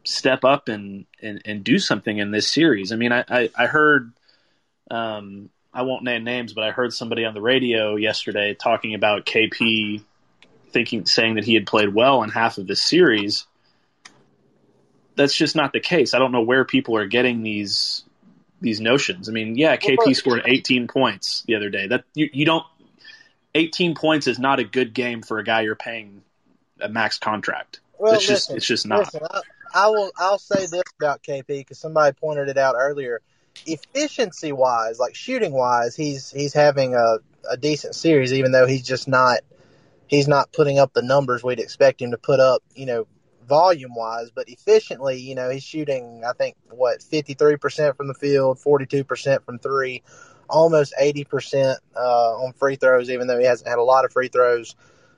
[0.04, 2.92] step up and, and, and do something in this series.
[2.92, 4.12] I mean, I, I, I heard,
[4.90, 9.26] um, I won't name names, but I heard somebody on the radio yesterday talking about
[9.26, 10.02] KP
[10.74, 13.46] thinking, saying that he had played well in half of this series.
[15.16, 16.12] That's just not the case.
[16.12, 18.04] I don't know where people are getting these
[18.60, 19.28] these notions.
[19.28, 21.86] I mean, yeah, KP scored 18 points the other day.
[21.86, 22.64] That you, you don't
[23.54, 26.22] 18 points is not a good game for a guy you're paying
[26.80, 27.80] a max contract.
[27.98, 29.00] Well, it's just it's just not.
[29.00, 29.40] Listen, I,
[29.74, 30.10] I will.
[30.18, 33.20] I'll say this about KP because somebody pointed it out earlier.
[33.66, 37.18] Efficiency wise, like shooting wise, he's he's having a,
[37.48, 39.40] a decent series, even though he's just not
[40.06, 42.62] he's not putting up the numbers we'd expect him to put up.
[42.74, 43.06] You know,
[43.46, 48.08] volume wise, but efficiently, you know, he's shooting I think what fifty three percent from
[48.08, 50.02] the field, forty two percent from three,
[50.48, 54.12] almost eighty percent uh, on free throws, even though he hasn't had a lot of
[54.12, 54.74] free throws.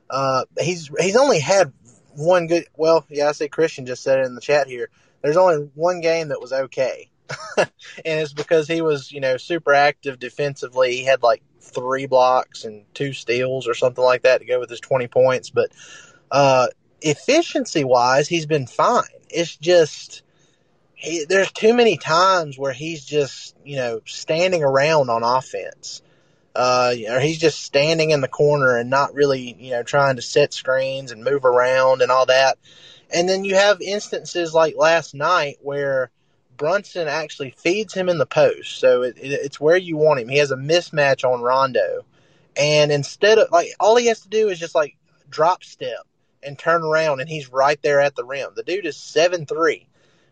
[0.08, 1.72] Uh, he's he's only had
[2.14, 2.66] one good.
[2.76, 4.88] Well, yeah, I see Christian just said it in the chat here.
[5.22, 7.10] There's only one game that was okay,
[7.58, 7.70] and
[8.04, 10.96] it's because he was you know super active defensively.
[10.96, 14.70] He had like three blocks and two steals or something like that to go with
[14.70, 15.50] his 20 points.
[15.50, 15.70] But
[16.30, 16.68] uh,
[17.02, 19.04] efficiency wise, he's been fine.
[19.30, 20.22] It's just
[20.94, 26.02] he, there's too many times where he's just you know standing around on offense.
[26.54, 30.22] uh, or he's just standing in the corner and not really, you know, trying to
[30.22, 32.58] set screens and move around and all that.
[33.12, 36.10] And then you have instances like last night where
[36.56, 40.28] Brunson actually feeds him in the post, so it, it, it's where you want him.
[40.28, 42.04] He has a mismatch on Rondo,
[42.56, 44.96] and instead of like all he has to do is just like
[45.30, 46.06] drop step
[46.42, 48.50] and turn around, and he's right there at the rim.
[48.54, 49.86] The dude is seven three.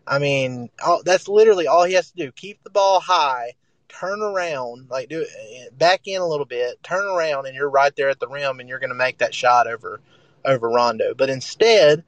[0.07, 2.31] I mean, all, that's literally all he has to do.
[2.31, 3.53] Keep the ball high,
[3.89, 7.95] turn around, like do it back in a little bit, turn around, and you're right
[7.95, 10.01] there at the rim, and you're going to make that shot over
[10.43, 11.13] over Rondo.
[11.13, 12.03] But instead,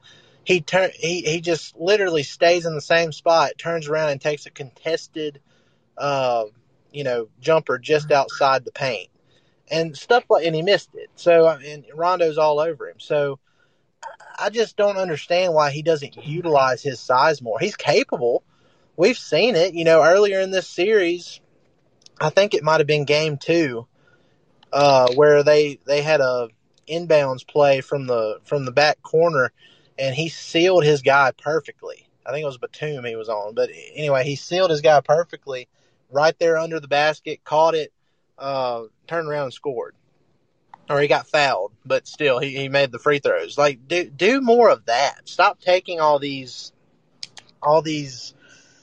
[0.48, 4.46] he turn he he just literally stays in the same spot, turns around, and takes
[4.46, 5.42] a contested,
[5.98, 6.44] uh,
[6.90, 9.10] you know, jumper just outside the paint,
[9.70, 11.10] and stuff like, and he missed it.
[11.16, 12.98] So and Rondo's all over him.
[12.98, 13.38] So.
[14.40, 17.58] I just don't understand why he doesn't utilize his size more.
[17.58, 18.44] He's capable.
[18.96, 21.40] We've seen it, you know, earlier in this series.
[22.20, 23.88] I think it might have been game two,
[24.72, 26.50] uh, where they they had a
[26.88, 29.52] inbounds play from the from the back corner,
[29.98, 32.08] and he sealed his guy perfectly.
[32.24, 35.68] I think it was Batum he was on, but anyway, he sealed his guy perfectly,
[36.10, 37.92] right there under the basket, caught it,
[38.36, 39.94] uh, turned around and scored
[40.90, 43.58] or he got fouled, but still he, he made the free throws.
[43.58, 45.28] Like do do more of that.
[45.28, 46.72] Stop taking all these
[47.62, 48.34] all these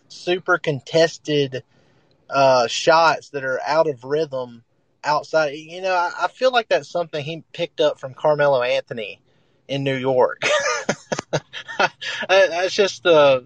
[0.07, 1.63] super contested
[2.29, 4.63] uh, shots that are out of rhythm
[5.03, 5.53] outside.
[5.55, 9.19] You know, I, I feel like that's something he picked up from Carmelo Anthony
[9.67, 10.41] in New York.
[12.27, 13.41] that's just uh,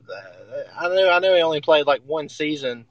[0.78, 2.86] I know I know he only played like one season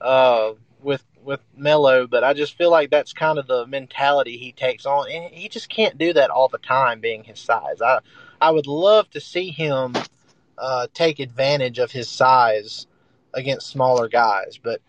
[0.00, 0.52] uh,
[0.82, 4.86] with with Melo, but I just feel like that's kind of the mentality he takes
[4.86, 7.82] on, and he just can't do that all the time, being his size.
[7.82, 8.00] I
[8.40, 9.94] I would love to see him
[10.56, 12.86] uh, take advantage of his size
[13.34, 14.80] against smaller guys, but.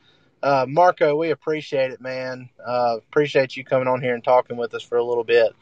[0.44, 2.50] Uh, Marco, we appreciate it, man.
[2.66, 5.54] Uh, appreciate you coming on here and talking with us for a little bit.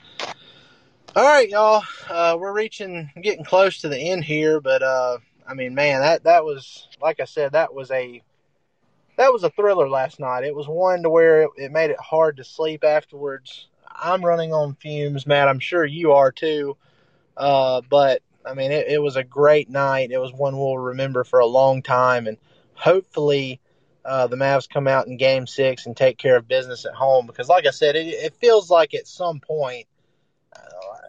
[1.15, 1.83] All right, y'all.
[2.07, 6.25] Uh, we're reaching, getting close to the end here, but uh, I mean, man, that
[6.25, 8.21] that was, like I said, that was a
[9.17, 10.43] that was a thriller last night.
[10.43, 13.67] It was one to where it, it made it hard to sleep afterwards.
[13.87, 15.47] I'm running on fumes, Matt.
[15.47, 16.77] I'm sure you are too.
[17.35, 20.11] Uh, but I mean, it, it was a great night.
[20.11, 22.37] It was one we'll remember for a long time, and
[22.75, 23.59] hopefully.
[24.05, 27.27] Uh, the Mavs come out in Game Six and take care of business at home
[27.27, 29.85] because, like I said, it, it feels like at some point,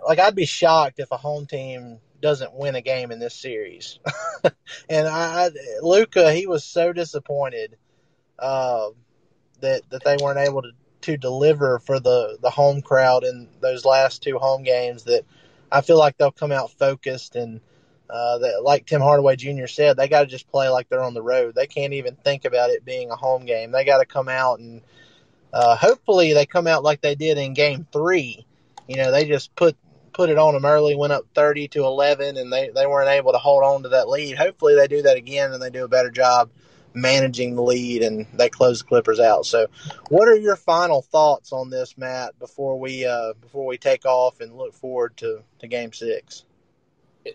[0.06, 3.98] like I'd be shocked if a home team doesn't win a game in this series.
[4.88, 5.50] and I, I
[5.82, 7.76] Luka, he was so disappointed
[8.38, 8.90] uh,
[9.60, 10.72] that that they weren't able to,
[11.02, 15.04] to deliver for the, the home crowd in those last two home games.
[15.04, 15.24] That
[15.70, 17.60] I feel like they'll come out focused and
[18.08, 19.66] uh, that, like Tim Hardaway Jr.
[19.66, 21.54] said, they got to just play like they're on the road.
[21.54, 23.70] They can't even think about it being a home game.
[23.70, 24.82] They got to come out and
[25.52, 28.44] uh, hopefully they come out like they did in Game Three.
[28.88, 29.76] You know, they just put
[30.12, 33.32] put it on them early, went up thirty to eleven, and they they weren't able
[33.32, 34.36] to hold on to that lead.
[34.36, 36.50] Hopefully they do that again and they do a better job
[36.94, 39.46] managing the lead and they close the Clippers out.
[39.46, 39.66] So,
[40.08, 44.40] what are your final thoughts on this, Matt, before we uh, before we take off
[44.40, 46.44] and look forward to, to Game Six?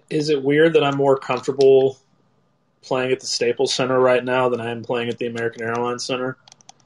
[0.10, 1.98] Is it weird that I'm more comfortable
[2.82, 6.06] playing at the Staples Center right now than I am playing at the American Airlines
[6.06, 6.38] Center?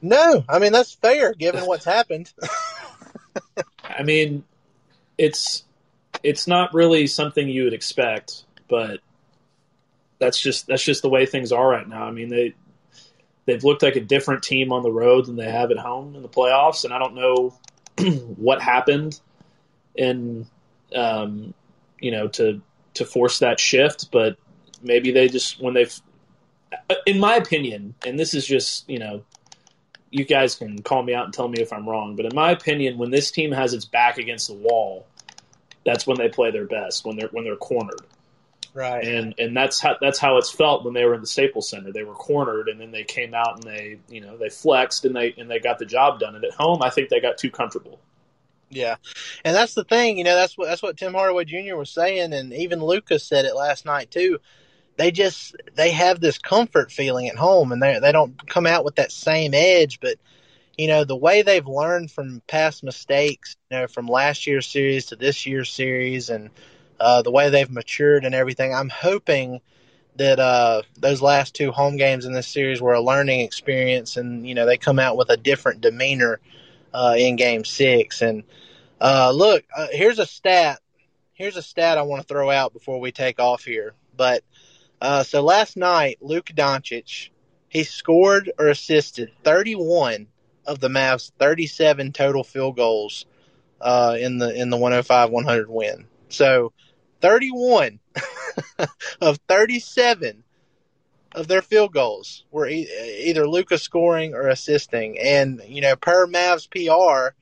[0.02, 2.32] No, I mean that's fair given what's happened.
[3.84, 4.44] I mean,
[5.18, 5.64] it's
[6.24, 8.99] it's not really something you would expect, but
[10.20, 12.03] that's just that's just the way things are right now.
[12.03, 12.53] I mean, they
[13.45, 16.22] they've looked like a different team on the road than they have at home in
[16.22, 17.57] the playoffs, and I don't know
[18.36, 19.20] what happened
[19.95, 20.45] in
[20.95, 21.53] um,
[21.99, 22.61] you know to
[22.95, 24.38] to force that shift, but
[24.82, 25.99] maybe they just when they've
[27.05, 29.24] in my opinion, and this is just you know
[30.11, 32.51] you guys can call me out and tell me if I'm wrong, but in my
[32.51, 35.05] opinion, when this team has its back against the wall,
[35.86, 38.02] that's when they play their best when they're when they're cornered.
[38.74, 39.06] Right.
[39.06, 41.92] And and that's how that's how it's felt when they were in the Staples Center.
[41.92, 45.16] They were cornered and then they came out and they you know they flexed and
[45.16, 46.36] they and they got the job done.
[46.36, 48.00] And at home, I think they got too comfortable.
[48.70, 48.98] Yeah,
[49.44, 50.18] and that's the thing.
[50.18, 51.76] You know, that's what that's what Tim Hardaway Jr.
[51.76, 54.40] was saying, and even Lucas said it last night too.
[54.98, 58.86] They just they have this comfort feeling at home, and they they don't come out
[58.86, 60.00] with that same edge.
[60.00, 60.18] But
[60.80, 65.08] you know, the way they've learned from past mistakes, you know, from last year's series
[65.08, 66.50] to this year's series, and
[67.02, 68.74] uh, the way they've matured and everything.
[68.74, 69.60] I'm hoping
[70.16, 74.48] that uh, those last two home games in this series were a learning experience, and
[74.48, 76.40] you know they come out with a different demeanor
[76.94, 78.22] uh, in Game Six.
[78.22, 78.44] And
[79.02, 80.80] uh, look, uh, here's a stat.
[81.34, 83.96] Here's a stat I want to throw out before we take off here.
[84.16, 84.46] But
[85.02, 87.32] uh, so last night, Luka Doncic
[87.70, 90.28] he scored or assisted 31
[90.70, 93.26] of the Mavs' 37 total field goals
[93.82, 96.05] uh, in the in the 105-100 win.
[96.30, 96.74] So
[97.22, 97.99] 31
[99.22, 100.43] of 37
[101.34, 102.89] of their field goals were e-
[103.26, 105.20] either Luka scoring or assisting.
[105.20, 107.36] And you know, per Mavs PR,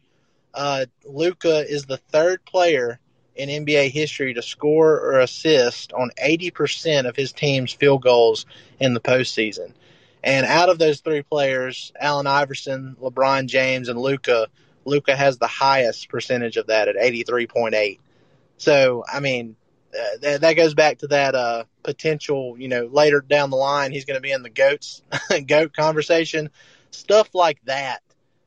[0.53, 2.99] uh, Luka is the third player
[3.35, 8.45] in NBA history to score or assist on 80% of his team's field goals
[8.79, 9.73] in the postseason.
[10.27, 14.49] And out of those three players, Allen Iverson, LeBron James, and Luka,
[14.83, 17.97] Luka has the highest percentage of that at 83.8.
[18.57, 19.55] So, I mean,
[19.97, 23.93] uh, that, that goes back to that uh, potential, you know, later down the line,
[23.93, 25.01] he's going to be in the GOATs,
[25.47, 26.49] GOAT conversation.
[26.91, 28.01] Stuff like that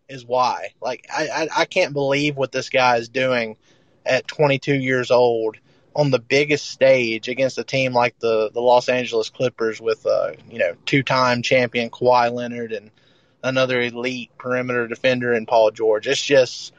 [0.07, 0.75] is why.
[0.83, 3.57] Like, I, I, I can't believe what this guy is doing
[4.05, 5.57] at 22 years old
[5.95, 10.33] on the biggest stage against a team like the, the Los Angeles Clippers with, uh,
[10.51, 12.91] you know, two time champion Kawhi Leonard and
[13.43, 16.07] another elite perimeter defender in Paul George.
[16.07, 16.73] It's just,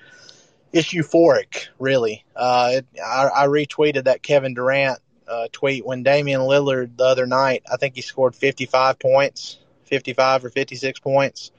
[0.71, 2.23] it's euphoric, really.
[2.35, 7.25] Uh, it, I, I retweeted that Kevin Durant uh, tweet when Damian Lillard the other
[7.25, 11.51] night, I think he scored 55 points, 55 or 56 points.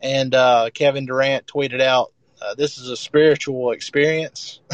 [0.00, 4.60] And uh, Kevin Durant tweeted out, uh, This is a spiritual experience.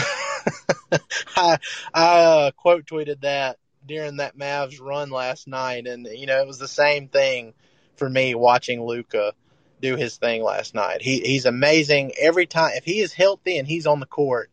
[1.36, 1.58] I,
[1.94, 6.46] I uh, quote tweeted that during that Mavs run last night, and you know it
[6.46, 7.54] was the same thing
[7.96, 9.32] for me watching Luka
[9.80, 11.02] do his thing last night.
[11.02, 12.72] He he's amazing every time.
[12.74, 14.50] If he is healthy and he's on the court,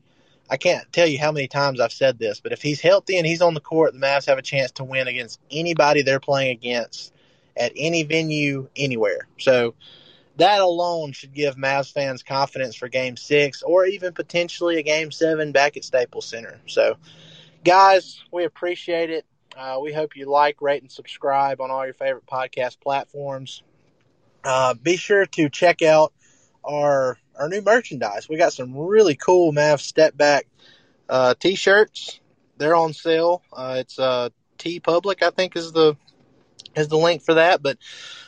[0.50, 3.28] I can't tell you how many times I've said this, but if he's healthy and
[3.28, 6.52] he's on the court, the Mavs have a chance to win against anybody they're playing
[6.52, 7.14] against
[7.56, 9.28] at any venue anywhere.
[9.38, 9.76] So
[10.40, 15.12] that alone should give Mavs fans confidence for game six or even potentially a game
[15.12, 16.60] seven back at Staples Center.
[16.66, 16.98] So,
[17.64, 19.26] guys, we appreciate it.
[19.56, 23.64] Uh, we hope you like, rate, and subscribe on all your favorite podcast platforms.
[24.44, 26.14] Uh, be sure to check out
[26.64, 28.28] our our new merchandise.
[28.30, 30.48] We got some really cool Mavs step back
[31.10, 32.20] uh, t-shirts.
[32.58, 33.42] They're on sale.
[33.52, 34.30] Uh, it's uh,
[34.84, 35.96] Public, I think, is the
[36.76, 37.62] is the link for that.
[37.62, 37.78] But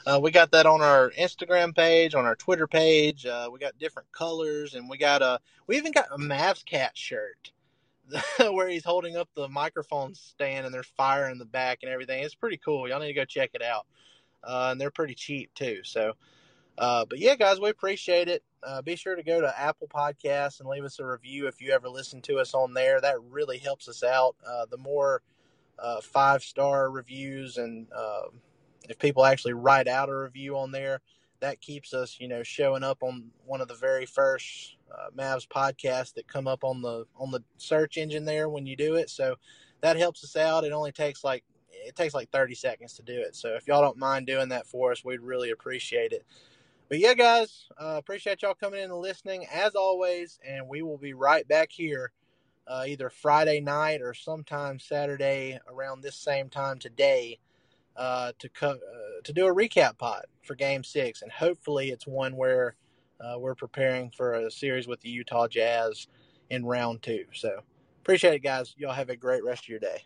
[0.05, 3.25] uh, we got that on our Instagram page, on our Twitter page.
[3.25, 6.97] Uh, we got different colors, and we got a we even got a Mavs cat
[6.97, 7.51] shirt
[8.39, 12.23] where he's holding up the microphone stand, and there's fire in the back and everything.
[12.23, 12.87] It's pretty cool.
[12.87, 13.85] Y'all need to go check it out.
[14.43, 15.81] Uh, and they're pretty cheap too.
[15.83, 16.13] So,
[16.77, 18.43] uh, but yeah, guys, we appreciate it.
[18.63, 21.71] Uh, be sure to go to Apple Podcasts and leave us a review if you
[21.71, 22.99] ever listen to us on there.
[23.01, 24.35] That really helps us out.
[24.47, 25.21] Uh, the more
[25.81, 28.23] uh, five star reviews and uh,
[28.89, 31.01] if people actually write out a review on there,
[31.39, 35.47] that keeps us, you know, showing up on one of the very first uh, Mavs
[35.47, 39.09] podcasts that come up on the on the search engine there when you do it.
[39.09, 39.35] So
[39.81, 40.63] that helps us out.
[40.63, 43.35] It only takes like it takes like 30 seconds to do it.
[43.35, 46.25] So if y'all don't mind doing that for us, we'd really appreciate it.
[46.89, 50.97] But yeah, guys, uh, appreciate y'all coming in and listening as always, and we will
[50.97, 52.11] be right back here
[52.67, 57.39] uh, either Friday night or sometime Saturday around this same time today
[57.95, 62.07] uh, to co- uh, to do a recap pod for Game Six, and hopefully it's
[62.07, 62.75] one where
[63.19, 66.07] uh, we're preparing for a series with the Utah Jazz
[66.49, 67.25] in round two.
[67.33, 67.61] So
[68.01, 68.73] appreciate it, guys.
[68.77, 70.03] Y'all have a great rest of your day.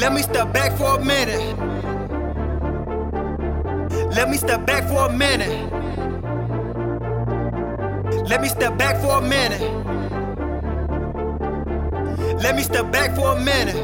[0.00, 1.58] Let me step back for a minute.
[4.14, 5.72] Let me step back for a minute.
[8.28, 10.01] Let me step back for a minute.
[12.42, 13.76] Let me step back for a minute.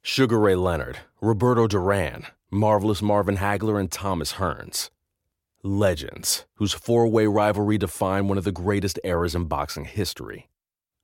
[0.00, 4.88] Sugar Ray Leonard, Roberto Duran, Marvelous Marvin Hagler, and Thomas Hearns.
[5.62, 10.48] Legends, whose four way rivalry defined one of the greatest eras in boxing history.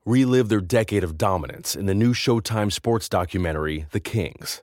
[0.07, 4.63] Relive their decade of dominance in the new Showtime sports documentary, The Kings,